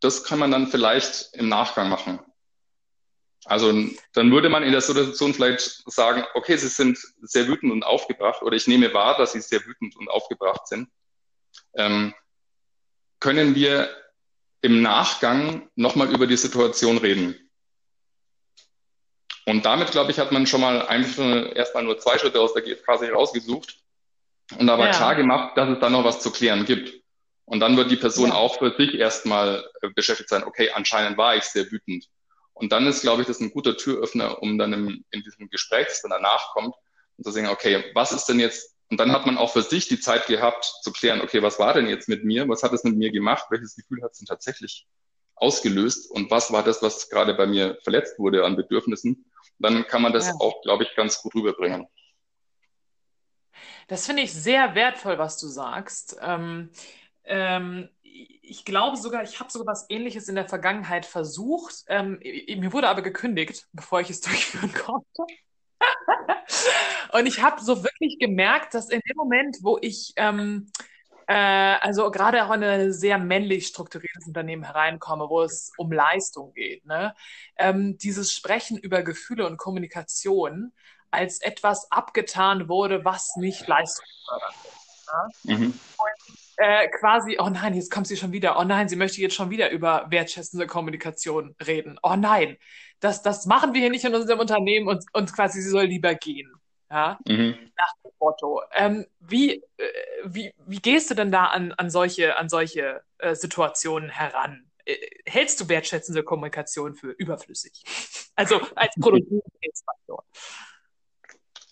[0.00, 2.18] das kann man dann vielleicht im Nachgang machen.
[3.46, 3.72] Also
[4.12, 8.42] dann würde man in der Situation vielleicht sagen, okay, Sie sind sehr wütend und aufgebracht
[8.42, 10.90] oder ich nehme wahr, dass Sie sehr wütend und aufgebracht sind.
[11.74, 12.14] Ähm,
[13.20, 13.88] können wir
[14.62, 17.36] im Nachgang nochmal über die Situation reden?
[19.46, 22.62] Und damit, glaube ich, hat man schon mal einfach erstmal nur zwei Schritte aus der
[22.62, 23.78] GfK sich rausgesucht
[24.58, 24.92] und aber ja.
[24.92, 27.00] klar gemacht, dass es da noch was zu klären gibt.
[27.46, 28.36] Und dann wird die Person ja.
[28.36, 32.08] auch für sich erstmal äh, beschäftigt sein, okay, anscheinend war ich sehr wütend.
[32.52, 35.86] Und dann ist, glaube ich, das ein guter Türöffner, um dann im, in diesem Gespräch,
[35.88, 36.74] das dann danach kommt,
[37.16, 39.88] und zu sagen, okay, was ist denn jetzt, und dann hat man auch für sich
[39.88, 42.48] die Zeit gehabt zu klären, okay, was war denn jetzt mit mir?
[42.48, 43.46] Was hat es mit mir gemacht?
[43.50, 44.86] Welches Gefühl hat es denn tatsächlich
[45.36, 46.10] ausgelöst?
[46.10, 49.24] Und was war das, was gerade bei mir verletzt wurde an Bedürfnissen?
[49.60, 50.34] dann kann man das ja.
[50.40, 51.86] auch, glaube ich, ganz gut rüberbringen.
[53.88, 56.16] Das finde ich sehr wertvoll, was du sagst.
[56.20, 56.70] Ähm,
[57.24, 61.84] ähm, ich glaube sogar, ich habe sogar was Ähnliches in der Vergangenheit versucht.
[61.88, 65.26] Ähm, mir wurde aber gekündigt, bevor ich es durchführen konnte.
[67.12, 70.70] und ich habe so wirklich gemerkt, dass in dem Moment, wo ich ähm,
[71.30, 76.52] äh, also gerade auch in ein sehr männlich strukturiertes Unternehmen hereinkomme, wo es um Leistung
[76.54, 77.14] geht, ne?
[77.56, 80.72] Ähm, dieses Sprechen über Gefühle und Kommunikation
[81.12, 85.06] als etwas abgetan wurde, was nicht leistungsfördernd ist.
[85.46, 85.56] Ne?
[85.56, 85.66] Mhm.
[85.66, 89.34] Und äh, quasi, oh nein, jetzt kommt sie schon wieder, oh nein, sie möchte jetzt
[89.34, 91.98] schon wieder über wertschätzende Kommunikation reden.
[92.02, 92.56] Oh nein,
[93.00, 96.14] das, das machen wir hier nicht in unserem Unternehmen und, und quasi sie soll lieber
[96.14, 96.52] gehen.
[96.90, 97.70] Ja, mhm.
[97.76, 98.62] nach dem Motto.
[98.72, 99.84] Ähm, wie, äh,
[100.24, 104.68] wie, wie gehst du denn da an, an solche, an solche äh, Situationen heran?
[104.84, 107.82] Äh, hältst du wertschätzende Kommunikation für überflüssig?
[108.36, 110.24] Also als Produktivitätsfaktor.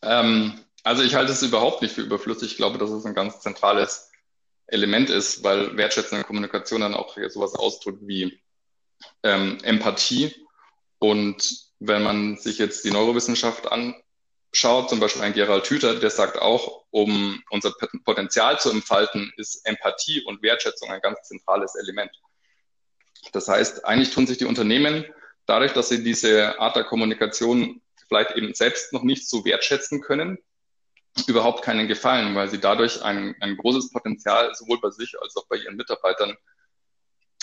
[0.03, 2.51] Ähm, also ich halte es überhaupt nicht für überflüssig.
[2.51, 4.11] Ich glaube, dass es ein ganz zentrales
[4.67, 8.39] Element ist, weil wertschätzende Kommunikation dann auch sowas ausdrückt wie
[9.23, 10.35] ähm, Empathie.
[10.99, 16.39] Und wenn man sich jetzt die Neurowissenschaft anschaut, zum Beispiel ein Gerald Hüther, der sagt
[16.39, 17.73] auch, um unser
[18.05, 22.11] Potenzial zu entfalten, ist Empathie und Wertschätzung ein ganz zentrales Element.
[23.33, 25.05] Das heißt, eigentlich tun sich die Unternehmen
[25.47, 30.39] dadurch, dass sie diese Art der Kommunikation vielleicht eben selbst noch nicht so wertschätzen können,
[31.27, 35.47] überhaupt keinen Gefallen, weil sie dadurch ein, ein großes Potenzial sowohl bei sich als auch
[35.49, 36.37] bei ihren Mitarbeitern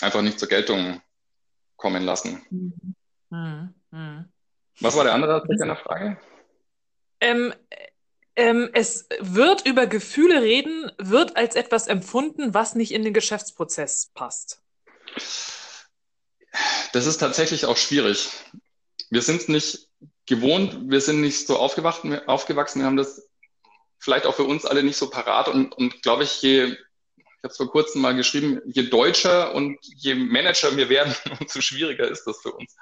[0.02, 1.02] einfach nicht zur Geltung
[1.76, 2.46] kommen lassen.
[2.50, 2.95] Mhm.
[3.30, 3.74] Mhm.
[4.80, 6.18] Was war der andere Aspekt deiner Frage?
[7.22, 7.54] Ähm,
[8.36, 14.12] ähm, es wird über Gefühle reden, wird als etwas empfunden, was nicht in den Geschäftsprozess
[14.14, 14.62] passt.
[16.92, 18.30] Das ist tatsächlich auch schwierig.
[19.10, 19.90] Wir sind es nicht
[20.26, 23.30] gewohnt, wir sind nicht so aufgewachsen, aufgewachsen, wir haben das
[24.00, 27.52] vielleicht auch für uns alle nicht so parat und, und glaube ich, je, ich habe
[27.52, 32.26] es vor kurzem mal geschrieben, je deutscher und je Manager wir werden, umso schwieriger ist
[32.26, 32.76] das für uns,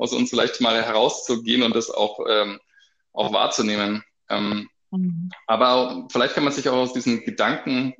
[0.00, 2.58] aus uns vielleicht mal herauszugehen und das auch, ähm,
[3.12, 4.02] auch wahrzunehmen.
[4.30, 5.30] Ähm, mhm.
[5.46, 7.94] Aber vielleicht kann man sich auch aus diesen Gedanken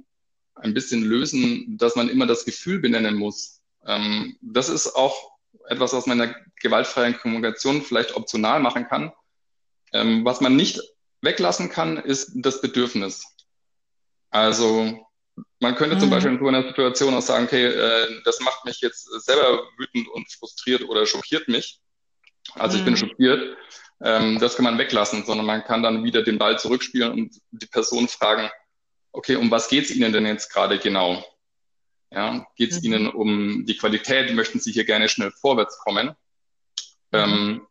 [0.54, 3.60] ein bisschen lösen, dass man immer das Gefühl benennen muss.
[3.86, 5.32] Ähm, das ist auch
[5.68, 9.12] etwas, was man in der gewaltfreien Kommunikation vielleicht optional machen kann.
[9.92, 10.80] Ähm, was man nicht
[11.20, 13.26] weglassen kann, ist das Bedürfnis.
[14.30, 15.06] Also
[15.58, 16.00] man könnte mhm.
[16.00, 19.64] zum Beispiel in so einer Situation auch sagen, okay, äh, das macht mich jetzt selber
[19.76, 21.80] wütend und frustriert oder schockiert mich.
[22.54, 22.98] Also ich bin mhm.
[22.98, 23.56] schockiert.
[24.02, 27.66] Ähm, das kann man weglassen, sondern man kann dann wieder den Ball zurückspielen und die
[27.66, 28.50] Person fragen,
[29.12, 31.24] okay, um was geht es Ihnen denn jetzt gerade genau?
[32.10, 32.84] Ja, geht es mhm.
[32.84, 34.34] Ihnen um die Qualität?
[34.34, 36.08] Möchten Sie hier gerne schnell vorwärts kommen?
[36.08, 37.18] Mhm.
[37.18, 37.66] Ähm,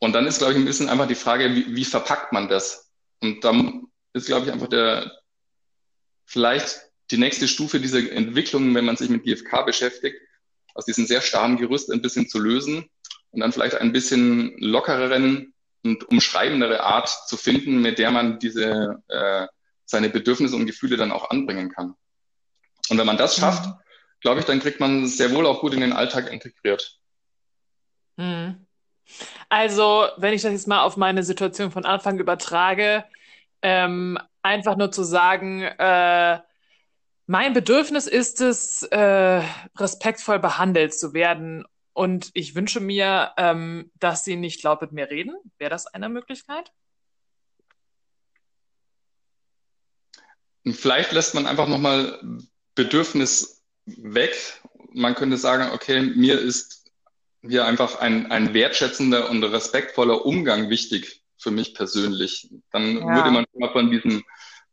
[0.00, 2.92] und dann ist, glaube ich, ein bisschen einfach die Frage, wie, wie verpackt man das?
[3.20, 5.10] Und dann ist, glaube ich, einfach der,
[6.24, 10.16] vielleicht die nächste Stufe dieser Entwicklung, wenn man sich mit GFK beschäftigt,
[10.74, 12.88] aus diesem sehr starren Gerüst ein bisschen zu lösen
[13.30, 15.52] und dann vielleicht ein bisschen lockereren
[15.84, 19.46] und umschreibendere Art zu finden, mit der man diese, äh,
[19.84, 21.94] seine Bedürfnisse und Gefühle dann auch anbringen kann.
[22.90, 23.74] Und wenn man das schafft, mhm.
[24.20, 26.98] glaube ich, dann kriegt man sehr wohl auch gut in den Alltag integriert.
[28.16, 28.66] Mhm.
[29.48, 33.04] Also, wenn ich das jetzt mal auf meine Situation von Anfang übertrage,
[33.62, 36.38] ähm, einfach nur zu sagen, äh,
[37.26, 39.42] mein Bedürfnis ist es, äh,
[39.76, 41.64] respektvoll behandelt zu werden.
[41.98, 45.34] Und ich wünsche mir, ähm, dass Sie nicht laut mit mir reden.
[45.58, 46.70] Wäre das eine Möglichkeit?
[50.64, 52.20] Vielleicht lässt man einfach nochmal
[52.76, 54.62] Bedürfnis weg.
[54.92, 56.88] Man könnte sagen, okay, mir ist
[57.42, 62.48] hier einfach ein, ein wertschätzender und respektvoller Umgang wichtig für mich persönlich.
[62.70, 63.16] Dann ja.
[63.16, 64.22] würde man mal von diesem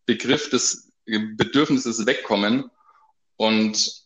[0.05, 2.69] Begriff des Bedürfnisses wegkommen.
[3.35, 4.04] Und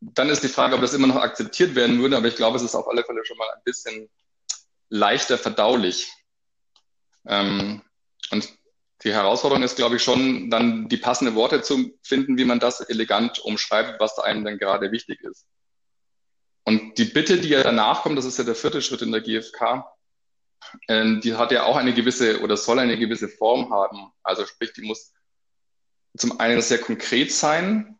[0.00, 2.62] dann ist die Frage, ob das immer noch akzeptiert werden würde, aber ich glaube, es
[2.62, 4.08] ist auf alle Fälle schon mal ein bisschen
[4.88, 6.12] leichter verdaulich.
[7.26, 7.82] Ähm,
[8.30, 8.48] und
[9.02, 12.80] die Herausforderung ist, glaube ich, schon, dann die passenden Worte zu finden, wie man das
[12.80, 15.46] elegant umschreibt, was einem denn gerade wichtig ist.
[16.64, 19.20] Und die Bitte, die ja danach kommt, das ist ja der vierte Schritt in der
[19.20, 19.86] GfK,
[20.88, 24.10] äh, die hat ja auch eine gewisse oder soll eine gewisse Form haben.
[24.22, 25.12] Also sprich, die muss
[26.16, 27.95] zum einen sehr konkret sein,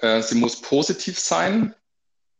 [0.00, 1.74] äh, sie muss positiv sein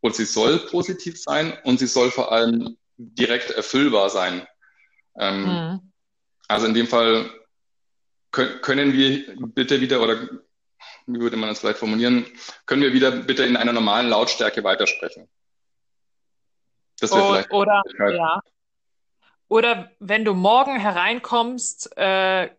[0.01, 4.47] und sie soll positiv sein und sie soll vor allem direkt erfüllbar sein.
[5.18, 5.92] Ähm, mhm.
[6.49, 7.31] Also in dem Fall
[8.31, 10.29] können wir bitte wieder, oder
[11.07, 12.27] wie würde man das vielleicht formulieren,
[12.66, 15.29] können wir wieder bitte in einer normalen Lautstärke weitersprechen.
[17.01, 18.42] Das wäre vielleicht oder, ja.
[19.49, 22.51] Oder wenn du morgen hereinkommst, äh,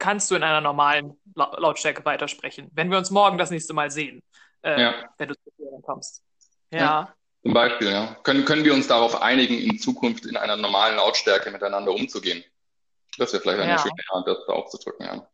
[0.00, 2.68] kannst du in einer normalen La Lautstärke weitersprechen.
[2.72, 4.22] Wenn wir uns morgen das nächste Mal sehen,
[4.62, 4.94] äh, ja.
[5.18, 6.24] wenn du zu dir kommst.
[6.72, 6.78] Ja.
[6.78, 7.14] ja.
[7.42, 8.16] Zum Beispiel, ja.
[8.22, 12.44] Können, können wir uns darauf einigen, in Zukunft in einer normalen Lautstärke miteinander umzugehen?
[13.16, 13.78] Das wäre vielleicht eine ja.
[13.78, 15.26] schöne Art, das da aufzudrücken, ja.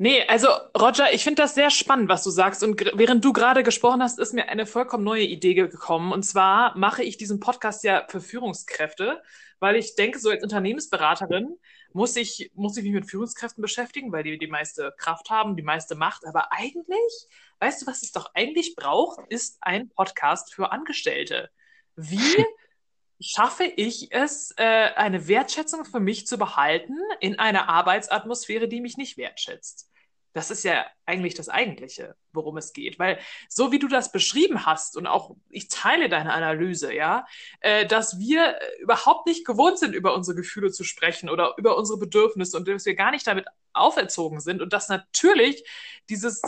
[0.00, 2.62] Nee, also Roger, ich finde das sehr spannend, was du sagst.
[2.62, 6.12] Und während du gerade gesprochen hast, ist mir eine vollkommen neue Idee gekommen.
[6.12, 9.20] Und zwar mache ich diesen Podcast ja für Führungskräfte,
[9.58, 11.56] weil ich denke, so als Unternehmensberaterin
[11.92, 15.62] muss ich, muss ich mich mit Führungskräften beschäftigen, weil die die meiste Kraft haben, die
[15.62, 16.26] meiste Macht.
[16.26, 17.28] Aber eigentlich,
[17.60, 21.50] weißt du, was es doch eigentlich braucht, ist ein Podcast für Angestellte.
[21.96, 22.44] Wie
[23.20, 28.96] schaffe ich es, äh, eine Wertschätzung für mich zu behalten in einer Arbeitsatmosphäre, die mich
[28.96, 29.90] nicht wertschätzt?
[30.32, 32.98] Das ist ja eigentlich das Eigentliche, worum es geht.
[32.98, 37.26] Weil so wie du das beschrieben hast und auch ich teile deine Analyse, ja,
[37.60, 41.98] äh, dass wir überhaupt nicht gewohnt sind, über unsere Gefühle zu sprechen oder über unsere
[41.98, 45.64] Bedürfnisse und dass wir gar nicht damit auferzogen sind und dass natürlich
[46.08, 46.42] dieses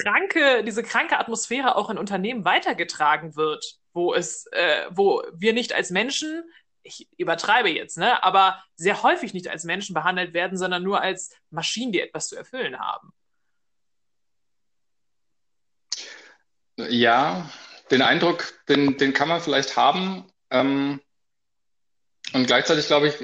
[0.00, 5.72] kranke, diese kranke Atmosphäre auch in Unternehmen weitergetragen wird, wo es, äh, wo wir nicht
[5.72, 6.44] als Menschen,
[6.82, 11.34] ich übertreibe jetzt, ne, aber sehr häufig nicht als Menschen behandelt werden, sondern nur als
[11.50, 13.12] Maschinen, die etwas zu erfüllen haben.
[16.76, 17.50] Ja,
[17.90, 20.24] den Eindruck, den, den kann man vielleicht haben.
[20.50, 21.00] Ähm,
[22.32, 23.14] und gleichzeitig, glaube ich,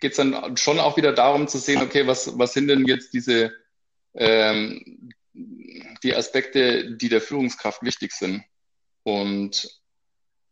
[0.00, 3.14] geht es dann schon auch wieder darum zu sehen, okay, was, was sind denn jetzt
[3.14, 3.54] diese,
[4.14, 8.44] ähm, die Aspekte, die der Führungskraft wichtig sind.
[9.04, 9.80] Und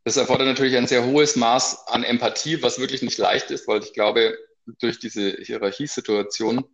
[0.04, 3.82] das erfordert natürlich ein sehr hohes Maß an Empathie, was wirklich nicht leicht ist, weil
[3.82, 4.36] ich glaube,
[4.78, 6.64] durch diese Hierarchiesituation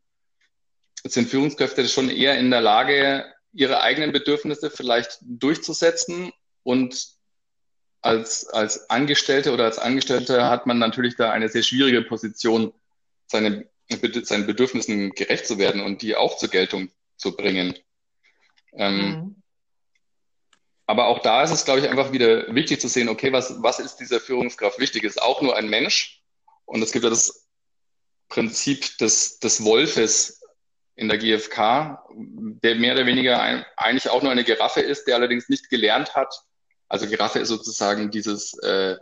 [1.04, 6.32] sind Führungskräfte schon eher in der Lage, ihre eigenen Bedürfnisse vielleicht durchzusetzen.
[6.62, 7.08] Und
[8.02, 12.72] als, als Angestellte oder als Angestellte hat man natürlich da eine sehr schwierige Position,
[13.26, 17.74] seine, seinen Bedürfnissen gerecht zu werden und die auch zur Geltung zu bringen.
[18.72, 19.39] Ähm, mhm.
[20.90, 23.79] Aber auch da ist es, glaube ich, einfach wieder wichtig zu sehen, okay, was, was
[23.79, 25.05] ist dieser Führungskraft wichtig?
[25.05, 26.20] Ist auch nur ein Mensch.
[26.64, 27.46] Und es gibt ja das
[28.29, 30.42] Prinzip des, des Wolfes
[30.96, 35.14] in der GfK, der mehr oder weniger ein, eigentlich auch nur eine Giraffe ist, der
[35.14, 36.35] allerdings nicht gelernt hat.
[36.88, 38.96] Also Giraffe ist sozusagen dieses, äh,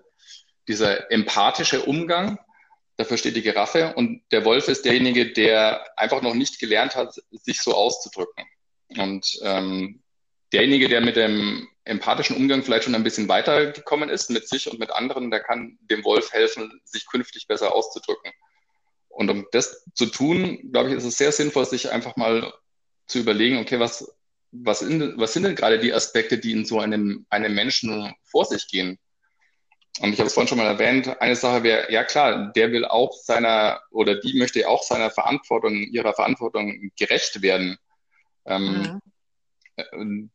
[0.68, 2.38] dieser empathische Umgang.
[2.98, 3.94] Dafür steht die Giraffe.
[3.94, 8.44] Und der Wolf ist derjenige, der einfach noch nicht gelernt hat, sich so auszudrücken.
[8.88, 10.02] Und ähm,
[10.52, 14.78] derjenige, der mit dem empathischen Umgang vielleicht schon ein bisschen weitergekommen ist mit sich und
[14.78, 18.32] mit anderen, der kann dem Wolf helfen, sich künftig besser auszudrücken.
[19.08, 22.52] Und um das zu tun, glaube ich, ist es sehr sinnvoll, sich einfach mal
[23.06, 24.14] zu überlegen, okay, was,
[24.52, 28.44] was, in, was sind denn gerade die Aspekte, die in so einem, einem Menschen vor
[28.44, 28.98] sich gehen?
[30.00, 32.84] Und ich habe es vorhin schon mal erwähnt, eine Sache wäre, ja klar, der will
[32.84, 37.78] auch seiner oder die möchte auch seiner Verantwortung, ihrer Verantwortung gerecht werden.
[38.44, 39.00] Ähm, mhm.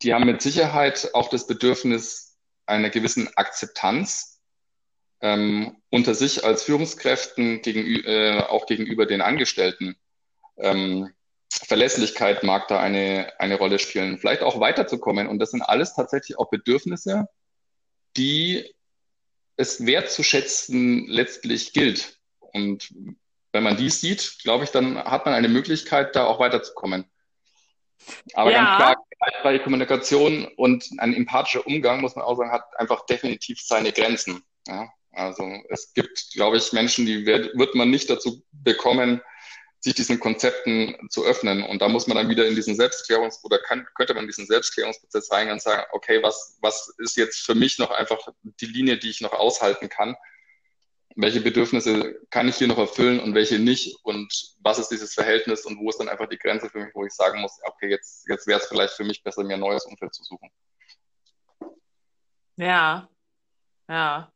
[0.01, 4.41] Die haben mit Sicherheit auch das Bedürfnis einer gewissen Akzeptanz
[5.21, 9.95] ähm, unter sich als Führungskräften, gegen, äh, auch gegenüber den Angestellten.
[10.57, 11.13] Ähm,
[11.49, 15.27] Verlässlichkeit mag da eine, eine Rolle spielen, vielleicht auch weiterzukommen.
[15.27, 17.27] Und das sind alles tatsächlich auch Bedürfnisse,
[18.17, 18.73] die
[19.55, 22.19] es wertzuschätzen letztlich gilt.
[22.39, 22.93] Und
[23.51, 27.05] wenn man dies sieht, glaube ich, dann hat man eine Möglichkeit, da auch weiterzukommen.
[28.33, 28.57] Aber ja.
[28.57, 33.59] ganz klar, gewaltfreie Kommunikation und ein empathischer Umgang, muss man auch sagen, hat einfach definitiv
[33.61, 34.43] seine Grenzen.
[34.67, 34.89] Ja?
[35.11, 39.21] Also es gibt, glaube ich, Menschen, die wird, wird man nicht dazu bekommen,
[39.79, 41.63] sich diesen Konzepten zu öffnen.
[41.63, 44.47] Und da muss man dann wieder in diesen Selbstklärungs- oder kann, könnte man in diesen
[44.47, 48.97] Selbstklärungsprozess reingehen und sagen, okay, was, was ist jetzt für mich noch einfach die Linie,
[48.97, 50.15] die ich noch aushalten kann?
[51.15, 55.65] Welche Bedürfnisse kann ich hier noch erfüllen und welche nicht und was ist dieses Verhältnis
[55.65, 58.27] und wo ist dann einfach die Grenze für mich, wo ich sagen muss, okay, jetzt,
[58.27, 60.49] jetzt wäre es vielleicht für mich besser, mir ein neues Umfeld zu suchen.
[62.55, 63.09] Ja,
[63.87, 64.31] ja.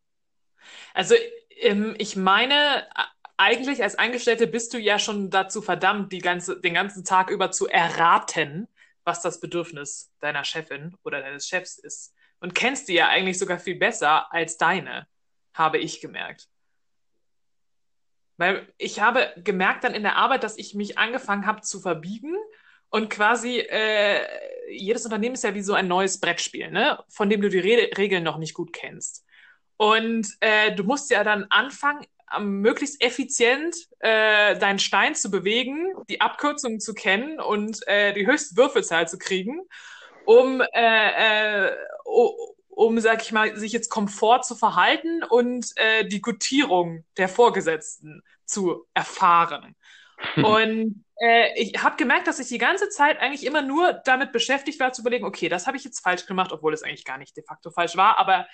[0.93, 1.15] Also
[1.59, 2.87] ähm, ich meine,
[3.37, 7.67] eigentlich als Angestellte bist du ja schon dazu verdammt, ganze, den ganzen Tag über zu
[7.67, 8.67] erraten,
[9.03, 12.13] was das Bedürfnis deiner Chefin oder deines Chefs ist.
[12.39, 15.07] Und kennst die ja eigentlich sogar viel besser als deine,
[15.53, 16.47] habe ich gemerkt.
[18.38, 22.36] Weil ich habe gemerkt dann in der Arbeit, dass ich mich angefangen habe zu verbiegen
[22.89, 24.21] und quasi äh,
[24.69, 27.00] jedes Unternehmen ist ja wie so ein neues Brettspiel, ne?
[27.10, 29.26] von dem du die Re Regeln noch nicht gut kennst.
[29.78, 32.06] Und äh, du musst ja dann anfangen,
[32.39, 38.58] möglichst effizient äh, deinen Stein zu bewegen, die Abkürzungen zu kennen und äh, die höchste
[38.58, 39.62] Würfelzahl zu kriegen,
[40.26, 41.71] um äh, äh,
[42.77, 48.21] um, sag ich mal, sich jetzt Komfort zu verhalten und äh, die Gutierung der Vorgesetzten
[48.45, 49.75] zu erfahren.
[50.37, 54.79] Und äh, ich habe gemerkt, dass ich die ganze Zeit eigentlich immer nur damit beschäftigt
[54.79, 57.37] war, zu überlegen, okay, das habe ich jetzt falsch gemacht, obwohl es eigentlich gar nicht
[57.37, 58.47] de facto falsch war, aber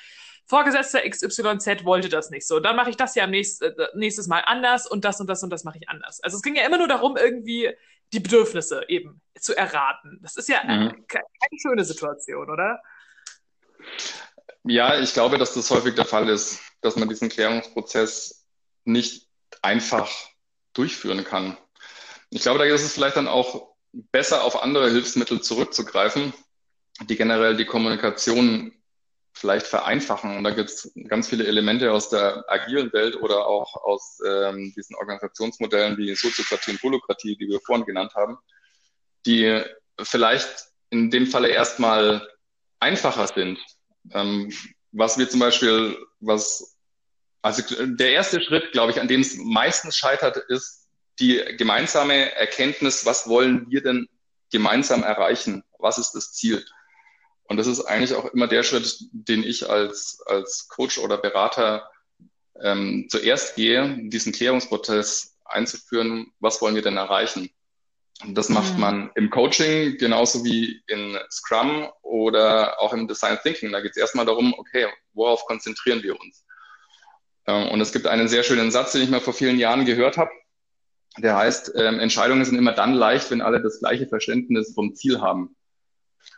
[0.45, 2.59] Vorgesetzter XYZ wollte das nicht so.
[2.59, 5.41] Dann mache ich das ja am nächst, äh, nächstes Mal anders und das und das
[5.41, 6.21] und das mache ich anders.
[6.21, 7.71] Also es ging ja immer nur darum, irgendwie
[8.11, 10.19] die Bedürfnisse eben zu erraten.
[10.21, 11.05] Das ist ja mhm.
[11.07, 12.81] keine schöne Situation, oder?
[14.63, 18.45] Ja, ich glaube, dass das häufig der Fall ist, dass man diesen Klärungsprozess
[18.85, 19.27] nicht
[19.61, 20.09] einfach
[20.73, 21.57] durchführen kann.
[22.29, 26.33] Ich glaube, da ist es vielleicht dann auch besser, auf andere Hilfsmittel zurückzugreifen,
[27.01, 28.73] die generell die Kommunikation
[29.33, 30.37] vielleicht vereinfachen.
[30.37, 34.73] Und da gibt es ganz viele Elemente aus der agilen Welt oder auch aus ähm,
[34.75, 38.37] diesen Organisationsmodellen wie Soziokratie und Holokratie, die wir vorhin genannt haben,
[39.25, 39.61] die
[40.01, 42.27] vielleicht in dem Falle erstmal
[42.83, 43.57] einfacher sind.
[44.11, 44.51] Ähm,
[44.91, 46.75] was wir zum Beispiel, was,
[47.41, 50.87] also der erste Schritt, glaube ich, an dem es meistens scheitert, ist,
[51.19, 54.07] die gemeinsame Erkenntnis, was wollen wir denn
[54.51, 55.63] gemeinsam erreichen?
[55.79, 56.65] Was ist das Ziel?
[57.45, 61.89] Und das ist eigentlich auch immer der Schritt, den ich als, als Coach oder Berater
[62.61, 67.49] ähm, zuerst gehe, diesen Klärungsprozess einzuführen, was wollen wir denn erreichen?
[68.21, 68.79] Und das macht mhm.
[68.79, 73.71] man im Coaching genauso wie in Scrum oder auch im Design Thinking.
[73.71, 76.45] Da geht es erstmal darum, okay, worauf konzentrieren wir uns?
[77.47, 80.17] Ähm, und es gibt einen sehr schönen Satz, den ich mal vor vielen Jahren gehört
[80.17, 80.31] habe.
[81.17, 85.21] Der heißt, ähm, Entscheidungen sind immer dann leicht, wenn alle das gleiche Verständnis vom Ziel
[85.21, 85.55] haben.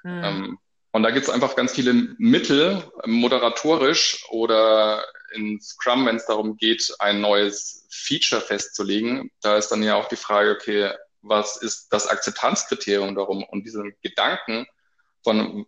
[0.03, 0.23] Mhm.
[0.23, 0.59] Ähm,
[0.91, 6.55] und da gibt es einfach ganz viele Mittel, moderatorisch oder in Scrum, wenn es darum
[6.55, 9.29] geht, ein neues Feature festzulegen.
[9.41, 10.91] Da ist dann ja auch die Frage, okay,
[11.27, 13.43] was ist das Akzeptanzkriterium darum?
[13.43, 14.67] Und diesen Gedanken
[15.23, 15.65] von,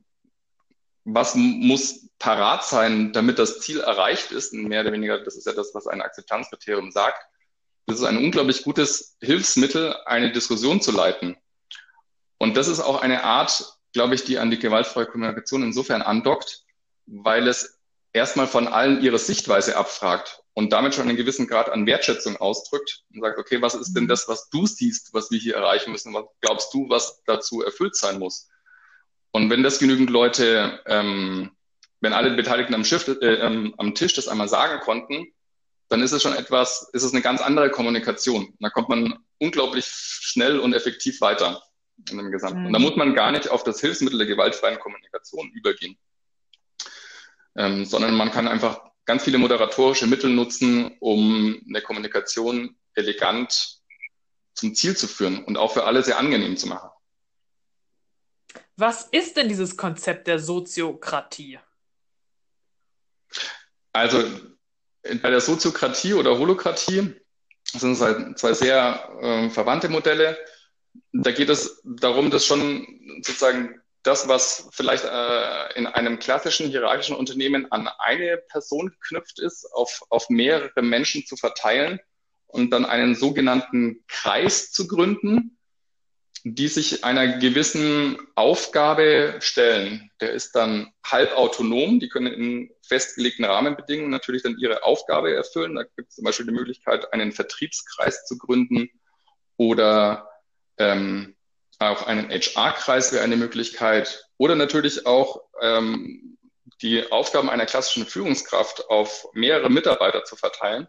[1.04, 5.54] was muss parat sein, damit das Ziel erreicht ist, mehr oder weniger, das ist ja
[5.54, 7.26] das, was ein Akzeptanzkriterium sagt,
[7.88, 11.38] das ist ein unglaublich gutes Hilfsmittel, eine Diskussion zu leiten.
[12.38, 16.66] Und das ist auch eine Art, glaube ich, die an die gewaltfreie Kommunikation insofern andockt,
[17.08, 17.80] weil es
[18.14, 23.04] erstmal von allen ihre Sichtweise abfragt und damit schon einen gewissen Grad an Wertschätzung ausdrückt
[23.14, 26.16] und sagt, okay, was ist denn das, was du siehst, was wir hier erreichen müssen?
[26.16, 28.50] Was glaubst du, was dazu erfüllt sein muss?
[29.30, 31.52] Und wenn das genügend Leute, ähm,
[32.02, 35.28] wenn alle Beteiligten am, Schiff, äh, am Tisch das einmal sagen konnten,
[35.90, 38.56] dann ist es schon etwas, ist es eine ganz andere Kommunikation.
[38.60, 41.62] Da kommt man unglaublich schnell und effektiv weiter
[42.10, 42.62] in dem Gesamten.
[42.62, 42.66] Mhm.
[42.66, 46.00] Und da muss man gar nicht auf das Hilfsmittel der gewaltfreien Kommunikation übergehen,
[47.56, 53.80] ähm, sondern man kann einfach ganz viele moderatorische Mittel nutzen, um eine Kommunikation elegant
[54.54, 56.90] zum Ziel zu führen und auch für alle sehr angenehm zu machen.
[58.76, 61.60] Was ist denn dieses Konzept der Soziokratie?
[63.94, 64.24] Also
[65.02, 67.16] bei der Soziokratie oder Holokratie
[67.64, 70.38] sind es halt zwei sehr äh, verwandte Modelle.
[71.14, 72.86] Da geht es darum, dass schon
[73.22, 79.66] sozusagen das, was vielleicht äh, in einem klassischen hierarchischen Unternehmen an eine Person geknüpft ist,
[79.74, 82.00] auf, auf mehrere Menschen zu verteilen
[82.48, 85.58] und dann einen sogenannten Kreis zu gründen,
[86.44, 90.10] die sich einer gewissen Aufgabe stellen.
[90.22, 95.76] Der ist dann halb autonom, die können in festgelegten Rahmenbedingungen natürlich dann ihre Aufgabe erfüllen.
[95.76, 98.90] Da gibt es zum Beispiel die Möglichkeit, einen Vertriebskreis zu gründen
[99.58, 100.30] oder
[100.78, 101.37] ähm,
[101.80, 106.38] auch einen HR-Kreis wäre eine Möglichkeit oder natürlich auch ähm,
[106.82, 110.88] die Aufgaben einer klassischen Führungskraft auf mehrere Mitarbeiter zu verteilen.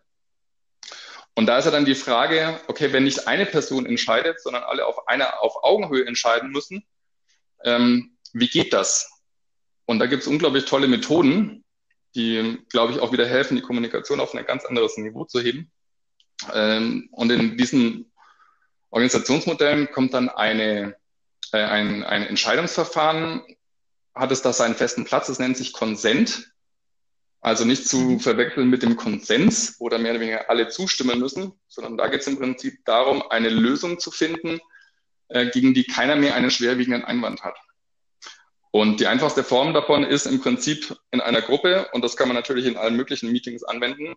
[1.34, 4.86] Und da ist ja dann die Frage, okay, wenn nicht eine Person entscheidet, sondern alle
[4.86, 6.84] auf einer auf Augenhöhe entscheiden müssen,
[7.64, 9.10] ähm, wie geht das?
[9.86, 11.64] Und da gibt es unglaublich tolle Methoden,
[12.14, 15.70] die, glaube ich, auch wieder helfen, die Kommunikation auf ein ganz anderes Niveau zu heben.
[16.52, 18.12] Ähm, und in diesen
[18.90, 20.96] Organisationsmodellen kommt dann eine,
[21.52, 23.42] äh, ein, ein Entscheidungsverfahren,
[24.14, 26.52] hat es da seinen festen Platz, es nennt sich Konsent.
[27.40, 28.20] Also nicht zu mhm.
[28.20, 32.22] verwechseln mit dem Konsens, wo dann mehr oder weniger alle zustimmen müssen, sondern da geht
[32.22, 34.60] es im Prinzip darum, eine Lösung zu finden,
[35.28, 37.56] äh, gegen die keiner mehr einen schwerwiegenden Einwand hat.
[38.70, 42.34] Und die einfachste Form davon ist im Prinzip in einer Gruppe, und das kann man
[42.34, 44.14] natürlich in allen möglichen Meetings anwenden,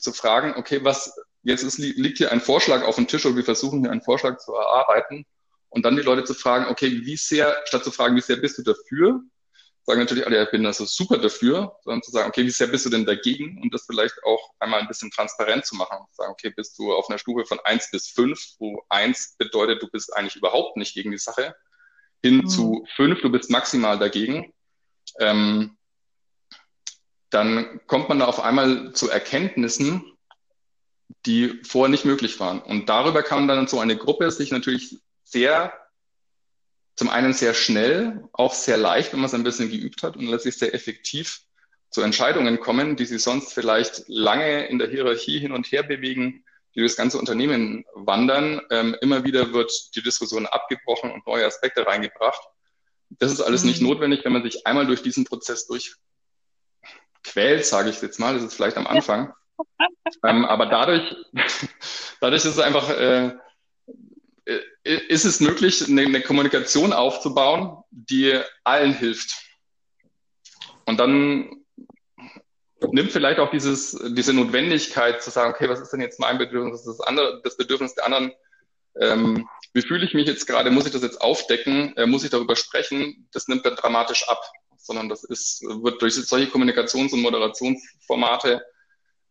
[0.00, 3.44] zu fragen, okay, was, jetzt ist, liegt hier ein Vorschlag auf dem Tisch und wir
[3.44, 5.26] versuchen hier einen Vorschlag zu erarbeiten
[5.68, 8.58] und dann die Leute zu fragen, okay, wie sehr, statt zu fragen, wie sehr bist
[8.58, 9.20] du dafür,
[9.86, 12.86] sagen natürlich alle, ich bin also super dafür, sondern zu sagen, okay, wie sehr bist
[12.86, 15.98] du denn dagegen und das vielleicht auch einmal ein bisschen transparent zu machen.
[16.12, 19.88] Sagen, okay, bist du auf einer Stufe von eins bis fünf, wo eins bedeutet, du
[19.88, 21.54] bist eigentlich überhaupt nicht gegen die Sache,
[22.22, 22.48] hin mhm.
[22.48, 24.52] zu fünf, du bist maximal dagegen.
[25.20, 25.76] Ähm,
[27.34, 30.04] dann kommt man da auf einmal zu Erkenntnissen,
[31.26, 32.60] die vorher nicht möglich waren.
[32.62, 35.72] Und darüber kann dann so eine Gruppe sich natürlich sehr,
[36.94, 40.26] zum einen sehr schnell, auch sehr leicht, wenn man es ein bisschen geübt hat und
[40.26, 41.40] letztlich sehr effektiv
[41.90, 46.44] zu Entscheidungen kommen, die sie sonst vielleicht lange in der Hierarchie hin und her bewegen,
[46.74, 48.60] die das ganze Unternehmen wandern.
[48.70, 52.42] Ähm, immer wieder wird die Diskussion abgebrochen und neue Aspekte reingebracht.
[53.10, 53.68] Das ist alles mhm.
[53.70, 55.66] nicht notwendig, wenn man sich einmal durch diesen Prozess
[57.24, 58.34] durchquält, sage ich jetzt mal.
[58.34, 59.32] Das ist vielleicht am Anfang.
[60.24, 61.14] ähm, aber dadurch,
[62.20, 63.32] dadurch ist es einfach, äh,
[64.84, 69.42] ist es möglich, eine, eine Kommunikation aufzubauen, die allen hilft.
[70.84, 71.64] Und dann
[72.92, 76.84] nimmt vielleicht auch dieses, diese Notwendigkeit zu sagen, okay, was ist denn jetzt mein Bedürfnis,
[76.84, 78.32] das, andere, das Bedürfnis der anderen,
[79.00, 82.30] ähm, wie fühle ich mich jetzt gerade, muss ich das jetzt aufdecken, äh, muss ich
[82.30, 84.42] darüber sprechen, das nimmt dann dramatisch ab,
[84.84, 88.64] sondern das ist, wird durch solche Kommunikations- und Moderationsformate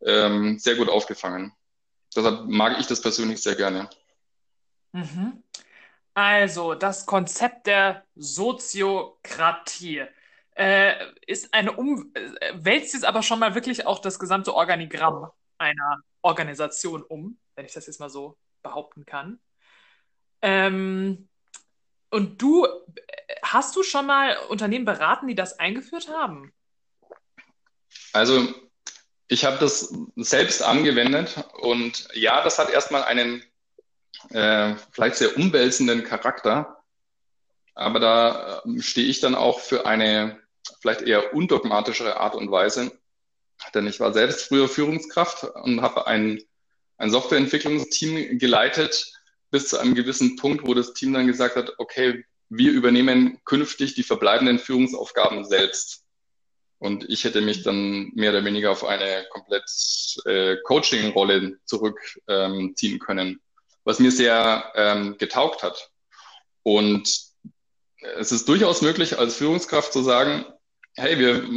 [0.06, 1.54] ähm, sehr gut aufgefangen.
[2.16, 3.90] Deshalb mag ich das persönlich sehr gerne.
[4.92, 5.44] Mhm.
[6.14, 10.06] Also, das Konzept der Soziokratie
[10.56, 10.94] äh,
[11.26, 16.02] ist eine um äh, wälzt jetzt aber schon mal wirklich auch das gesamte Organigramm einer
[16.22, 19.40] Organisation um, wenn ich das jetzt mal so behaupten kann.
[20.42, 21.28] Ähm,
[22.14, 22.68] und du,
[23.42, 26.54] hast du schon mal Unternehmen beraten, die das eingeführt haben?
[28.14, 28.54] Also,
[29.28, 33.44] ich habe das selbst angewendet und ja, das hat erstmal einen
[34.30, 36.84] äh, vielleicht sehr umwälzenden Charakter,
[37.74, 40.40] aber da äh, stehe ich dann auch für eine
[40.82, 42.92] vielleicht eher undogmatischere Art und Weise,
[43.74, 46.44] denn ich war selbst früher Führungskraft und habe ein,
[46.98, 49.14] ein Softwareentwicklungsteam geleitet
[49.54, 53.94] bis zu einem gewissen Punkt, wo das Team dann gesagt hat, okay, wir übernehmen künftig
[53.94, 56.04] die verbleibenden Führungsaufgaben selbst.
[56.80, 59.70] Und ich hätte mich dann mehr oder weniger auf eine komplett
[60.26, 63.42] äh, Coaching-Rolle zurückziehen ähm, können,
[63.84, 65.92] was mir sehr ähm, getaugt hat.
[66.64, 67.08] Und
[68.18, 70.46] es ist durchaus möglich, als Führungskraft zu sagen,
[70.96, 71.48] hey, wir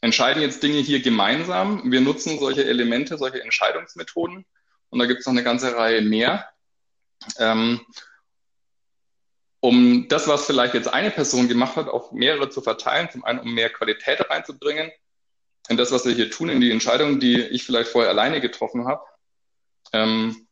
[0.00, 1.92] entscheiden jetzt Dinge hier gemeinsam.
[1.92, 4.46] Wir nutzen solche Elemente, solche Entscheidungsmethoden.
[4.88, 6.48] Und da gibt es noch eine ganze Reihe mehr.
[7.38, 7.80] Ähm,
[9.60, 13.08] um das, was vielleicht jetzt eine Person gemacht hat, auf mehrere zu verteilen.
[13.10, 14.92] Zum einen, um mehr Qualität reinzubringen
[15.68, 18.86] in das, was wir hier tun, in die Entscheidungen, die ich vielleicht vorher alleine getroffen
[18.86, 19.02] habe.
[19.92, 20.46] Ähm,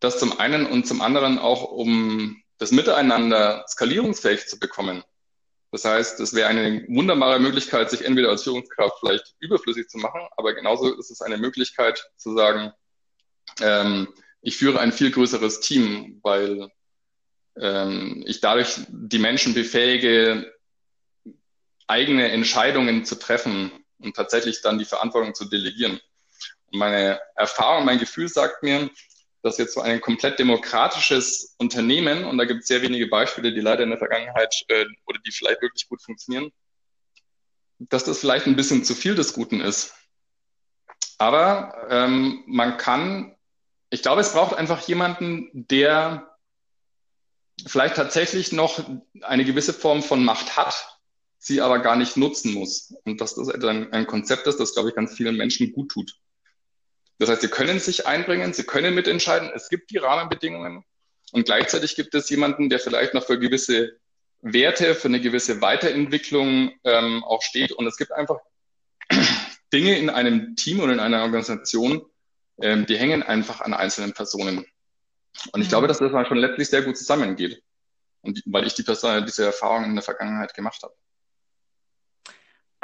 [0.00, 5.02] das zum einen und zum anderen auch, um das Miteinander skalierungsfähig zu bekommen.
[5.70, 10.20] Das heißt, es wäre eine wunderbare Möglichkeit, sich entweder als Führungskraft vielleicht überflüssig zu machen,
[10.36, 12.72] aber genauso ist es eine Möglichkeit zu sagen,
[13.60, 14.08] ähm,
[14.44, 16.68] ich führe ein viel größeres Team, weil
[17.58, 20.52] ähm, ich dadurch die Menschen befähige,
[21.86, 25.98] eigene Entscheidungen zu treffen und tatsächlich dann die Verantwortung zu delegieren.
[26.66, 28.90] Und meine Erfahrung, mein Gefühl sagt mir,
[29.42, 33.60] dass jetzt so ein komplett demokratisches Unternehmen, und da gibt es sehr wenige Beispiele, die
[33.60, 36.50] leider in der Vergangenheit äh, oder die vielleicht wirklich gut funktionieren,
[37.78, 39.94] dass das vielleicht ein bisschen zu viel des Guten ist.
[41.16, 43.33] Aber ähm, man kann,
[43.94, 46.36] ich glaube, es braucht einfach jemanden, der
[47.64, 48.84] vielleicht tatsächlich noch
[49.20, 50.98] eine gewisse Form von Macht hat,
[51.38, 52.92] sie aber gar nicht nutzen muss.
[53.04, 56.16] Und dass das ein, ein Konzept ist, das, glaube ich, ganz vielen Menschen gut tut.
[57.18, 60.84] Das heißt, sie können sich einbringen, sie können mitentscheiden, es gibt die Rahmenbedingungen
[61.30, 64.00] und gleichzeitig gibt es jemanden, der vielleicht noch für gewisse
[64.40, 67.70] Werte, für eine gewisse Weiterentwicklung ähm, auch steht.
[67.70, 68.40] Und es gibt einfach
[69.72, 72.04] Dinge in einem Team oder in einer Organisation,
[72.60, 74.58] ähm, die hängen einfach an einzelnen Personen.
[75.52, 75.70] Und ich mhm.
[75.70, 77.62] glaube, dass das mal schon letztlich sehr gut zusammengeht.
[78.22, 80.94] Und weil ich die Person, diese Erfahrung in der Vergangenheit gemacht habe.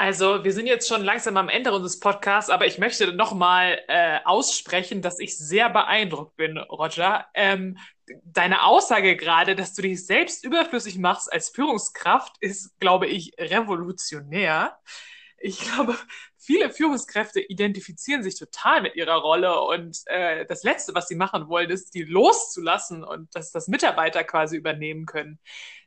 [0.01, 4.21] Also, wir sind jetzt schon langsam am Ende unseres Podcasts, aber ich möchte nochmal äh,
[4.25, 7.27] aussprechen, dass ich sehr beeindruckt bin, Roger.
[7.35, 7.77] Ähm,
[8.25, 14.79] deine Aussage gerade, dass du dich selbst überflüssig machst als Führungskraft, ist, glaube ich, revolutionär.
[15.37, 15.95] Ich glaube,
[16.51, 21.49] viele Führungskräfte identifizieren sich total mit ihrer Rolle und äh, das Letzte, was sie machen
[21.49, 25.39] wollen, ist, die loszulassen und dass das Mitarbeiter quasi übernehmen können.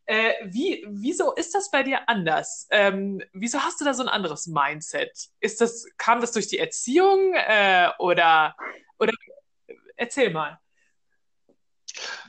[0.05, 2.67] Äh, wie, wieso ist das bei dir anders?
[2.71, 5.11] Ähm, wieso hast du da so ein anderes Mindset?
[5.41, 8.55] Ist das, kam das durch die Erziehung äh, oder,
[8.99, 9.11] oder
[9.97, 10.61] erzähl mal.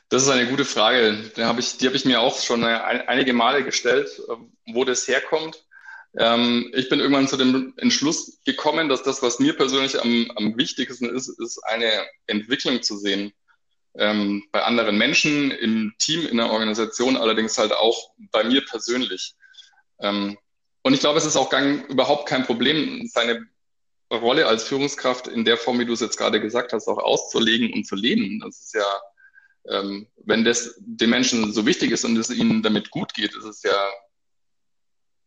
[0.09, 1.31] Das ist eine gute Frage.
[1.37, 4.21] Die habe ich, die habe ich mir auch schon einige Male gestellt,
[4.67, 5.64] wo das herkommt.
[6.17, 10.57] Ähm, ich bin irgendwann zu dem Entschluss gekommen, dass das, was mir persönlich am, am
[10.57, 11.91] wichtigsten ist, ist eine
[12.27, 13.33] Entwicklung zu sehen.
[13.97, 19.35] Ähm, bei anderen Menschen, im Team, in der Organisation, allerdings halt auch bei mir persönlich.
[20.01, 20.37] Ähm,
[20.83, 23.47] und ich glaube, es ist auch gang, überhaupt kein Problem, seine
[24.13, 27.73] Rolle als Führungskraft in der Form, wie du es jetzt gerade gesagt hast, auch auszulegen
[27.73, 28.41] und zu leben.
[28.41, 29.01] Das ist ja,
[29.69, 33.45] ähm, wenn das den Menschen so wichtig ist und es ihnen damit gut geht, ist
[33.45, 33.91] es ja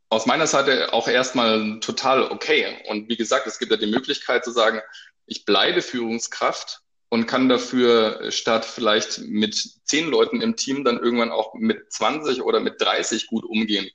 [0.09, 2.77] aus meiner Seite auch erstmal total okay.
[2.87, 4.81] Und wie gesagt, es gibt ja die Möglichkeit zu sagen,
[5.25, 11.31] ich bleibe Führungskraft und kann dafür statt vielleicht mit zehn Leuten im Team dann irgendwann
[11.31, 13.89] auch mit 20 oder mit 30 gut umgehen.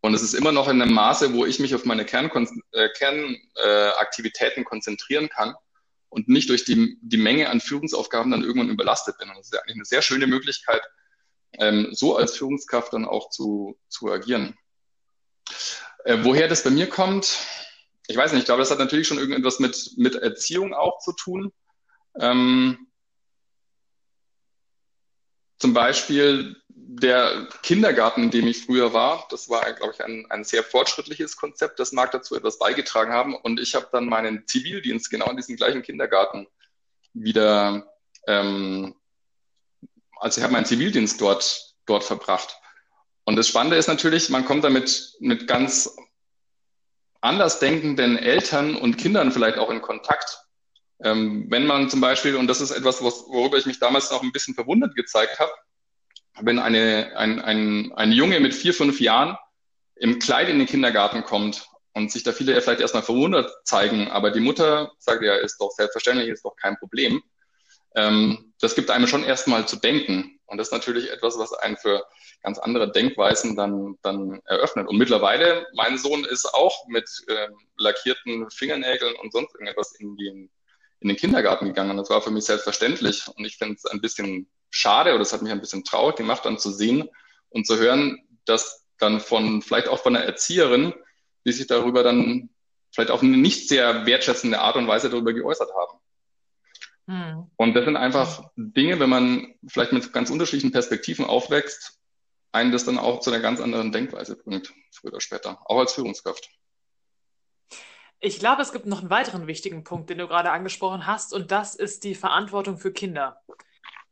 [0.00, 2.88] Und es ist immer noch in einem Maße, wo ich mich auf meine Kernaktivitäten äh,
[2.90, 5.54] Kern, äh, konzentrieren kann
[6.08, 9.28] und nicht durch die, die Menge an Führungsaufgaben dann irgendwann überlastet bin.
[9.28, 10.82] Und das ist ja eigentlich eine sehr schöne Möglichkeit,
[11.58, 14.56] ähm, so als Führungskraft dann auch zu, zu agieren.
[16.04, 17.38] Äh, woher das bei mir kommt,
[18.08, 21.12] ich weiß nicht, ich glaube, das hat natürlich schon irgendetwas mit, mit Erziehung auch zu
[21.12, 21.52] tun.
[22.18, 22.88] Ähm,
[25.58, 30.44] zum Beispiel der Kindergarten, in dem ich früher war, das war, glaube ich, ein, ein
[30.44, 31.78] sehr fortschrittliches Konzept.
[31.78, 33.34] Das mag dazu etwas beigetragen haben.
[33.34, 36.48] Und ich habe dann meinen Zivildienst genau in diesem gleichen Kindergarten
[37.14, 37.86] wieder,
[38.26, 38.94] ähm,
[40.16, 42.56] also ich habe meinen Zivildienst dort, dort verbracht.
[43.24, 45.96] Und das Spannende ist natürlich, man kommt damit mit ganz
[47.20, 50.38] anders denkenden Eltern und Kindern vielleicht auch in Kontakt.
[51.04, 54.32] Ähm, wenn man zum Beispiel, und das ist etwas, worüber ich mich damals noch ein
[54.32, 55.52] bisschen verwundert gezeigt habe,
[56.40, 59.36] wenn eine, ein, ein, ein Junge mit vier, fünf Jahren
[59.96, 64.30] im Kleid in den Kindergarten kommt und sich da viele vielleicht erstmal verwundert zeigen, aber
[64.30, 67.22] die Mutter sagt, ja, ist doch selbstverständlich, ist doch kein Problem.
[67.94, 70.40] Ähm, das gibt einem schon erstmal zu denken.
[70.52, 72.04] Und das ist natürlich etwas, was einen für
[72.42, 74.86] ganz andere Denkweisen dann, dann eröffnet.
[74.86, 77.48] Und mittlerweile, mein Sohn ist auch mit äh,
[77.78, 80.50] lackierten Fingernägeln und sonst irgendetwas in den,
[81.00, 81.96] in den Kindergarten gegangen.
[81.96, 83.26] Das war für mich selbstverständlich.
[83.34, 86.44] Und ich finde es ein bisschen schade oder es hat mich ein bisschen traurig gemacht,
[86.44, 87.08] dann zu sehen
[87.48, 90.92] und zu hören, dass dann von, vielleicht auch von einer Erzieherin,
[91.46, 92.50] die sich darüber dann
[92.90, 95.91] vielleicht auf eine nicht sehr wertschätzende Art und Weise darüber geäußert haben.
[97.12, 97.50] Hm.
[97.56, 102.00] Und das sind einfach Dinge, wenn man vielleicht mit ganz unterschiedlichen Perspektiven aufwächst,
[102.52, 105.92] einen das dann auch zu einer ganz anderen Denkweise bringt, früher oder später, auch als
[105.92, 106.48] Führungskraft.
[108.18, 111.50] Ich glaube, es gibt noch einen weiteren wichtigen Punkt, den du gerade angesprochen hast, und
[111.50, 113.42] das ist die Verantwortung für Kinder.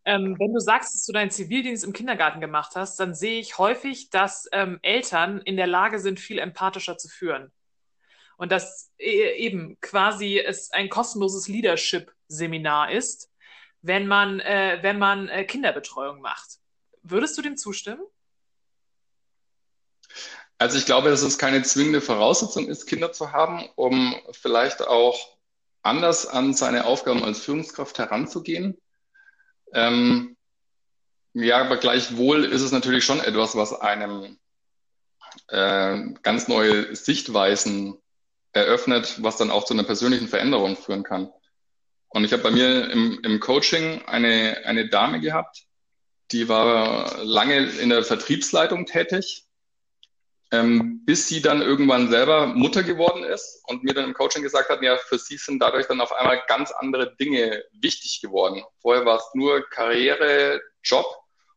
[0.05, 3.57] Ähm, wenn du sagst, dass du deinen Zivildienst im Kindergarten gemacht hast, dann sehe ich
[3.57, 7.51] häufig, dass ähm, Eltern in der Lage sind, viel empathischer zu führen.
[8.41, 13.31] Und dass e eben quasi es ein kostenloses Leadership-Seminar ist,
[13.83, 16.59] wenn man, äh, wenn man äh, Kinderbetreuung macht.
[17.03, 18.03] Würdest du dem zustimmen?
[20.57, 25.37] Also ich glaube, dass es keine zwingende Voraussetzung ist, Kinder zu haben, um vielleicht auch
[25.83, 28.81] anders an seine Aufgaben als Führungskraft heranzugehen.
[29.75, 30.35] Ähm,
[31.35, 34.39] ja, aber gleichwohl ist es natürlich schon etwas, was einem
[35.49, 38.01] äh, ganz neue Sichtweisen
[38.53, 41.31] eröffnet, was dann auch zu einer persönlichen Veränderung führen kann.
[42.09, 45.65] Und ich habe bei mir im, im Coaching eine, eine Dame gehabt,
[46.33, 49.49] die war lange in der Vertriebsleitung tätig
[50.53, 54.69] ähm, bis sie dann irgendwann selber Mutter geworden ist und mir dann im Coaching gesagt
[54.69, 58.63] hat, ja, für sie sind dadurch dann auf einmal ganz andere Dinge wichtig geworden.
[58.81, 61.07] Vorher war es nur Karriere, Job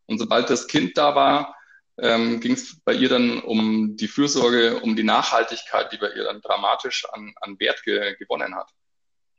[0.05, 1.55] und sobald das Kind da war,
[1.97, 6.23] ähm, ging es bei ihr dann um die Fürsorge, um die Nachhaltigkeit, die bei ihr
[6.23, 8.69] dann dramatisch an, an Wert ge gewonnen hat.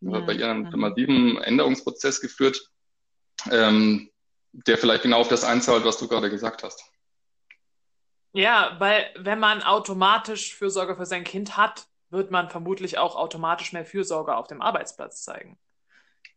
[0.00, 2.60] Das hat bei ihr einen massiven Änderungsprozess geführt,
[3.50, 4.10] ähm,
[4.52, 6.84] der vielleicht genau auf das einzahlt, was du gerade gesagt hast.
[8.32, 13.72] Ja, weil wenn man automatisch Fürsorge für sein Kind hat, wird man vermutlich auch automatisch
[13.72, 15.58] mehr Fürsorge auf dem Arbeitsplatz zeigen.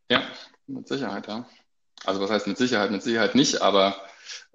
[0.10, 0.24] Ja,
[0.68, 1.48] mit Sicherheit, ja.
[2.06, 2.92] Also was heißt mit Sicherheit?
[2.92, 3.96] Mit Sicherheit nicht, aber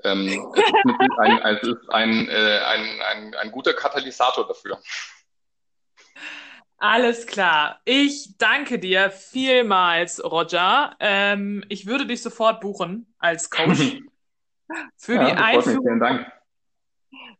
[0.04, 4.78] ähm, es ist, ein, es ist ein, äh, ein, ein, ein guter Katalysator dafür.
[6.78, 7.80] Alles klar.
[7.84, 10.96] Ich danke dir vielmals, Roger.
[10.98, 13.98] Ähm, ich würde dich sofort buchen als Coach
[14.96, 15.84] für ja, die Einführung.
[15.84, 16.32] Vielen Dank.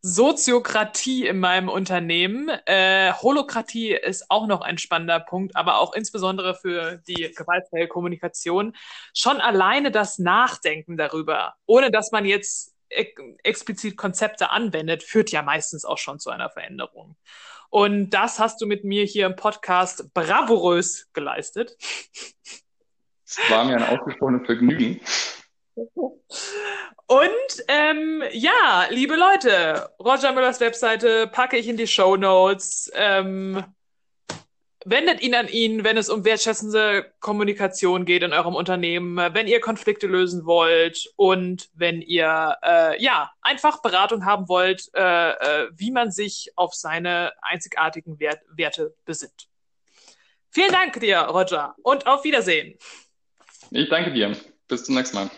[0.05, 2.49] Soziokratie in meinem Unternehmen.
[2.65, 8.75] Äh, Holokratie ist auch noch ein spannender Punkt, aber auch insbesondere für die gewaltfreie Kommunikation.
[9.13, 15.85] Schon alleine das Nachdenken darüber, ohne dass man jetzt explizit Konzepte anwendet, führt ja meistens
[15.85, 17.15] auch schon zu einer Veränderung.
[17.69, 21.77] Und das hast du mit mir hier im Podcast bravourös geleistet.
[23.25, 24.99] Es war mir ein ausgesprochenes Vergnügen.
[25.75, 32.91] Und ähm, ja, liebe Leute, Roger Müllers Webseite packe ich in die Show Notes.
[32.95, 33.63] Ähm,
[34.85, 39.61] wendet ihn an ihn, wenn es um wertschätzende Kommunikation geht in eurem Unternehmen, wenn ihr
[39.61, 45.91] Konflikte lösen wollt und wenn ihr äh, ja einfach Beratung haben wollt, äh, äh, wie
[45.91, 49.47] man sich auf seine einzigartigen Wert Werte besinnt.
[50.49, 52.77] Vielen Dank dir, Roger, und auf Wiedersehen.
[53.71, 54.35] Ich danke dir.
[54.67, 55.29] Bis zum nächsten Mal.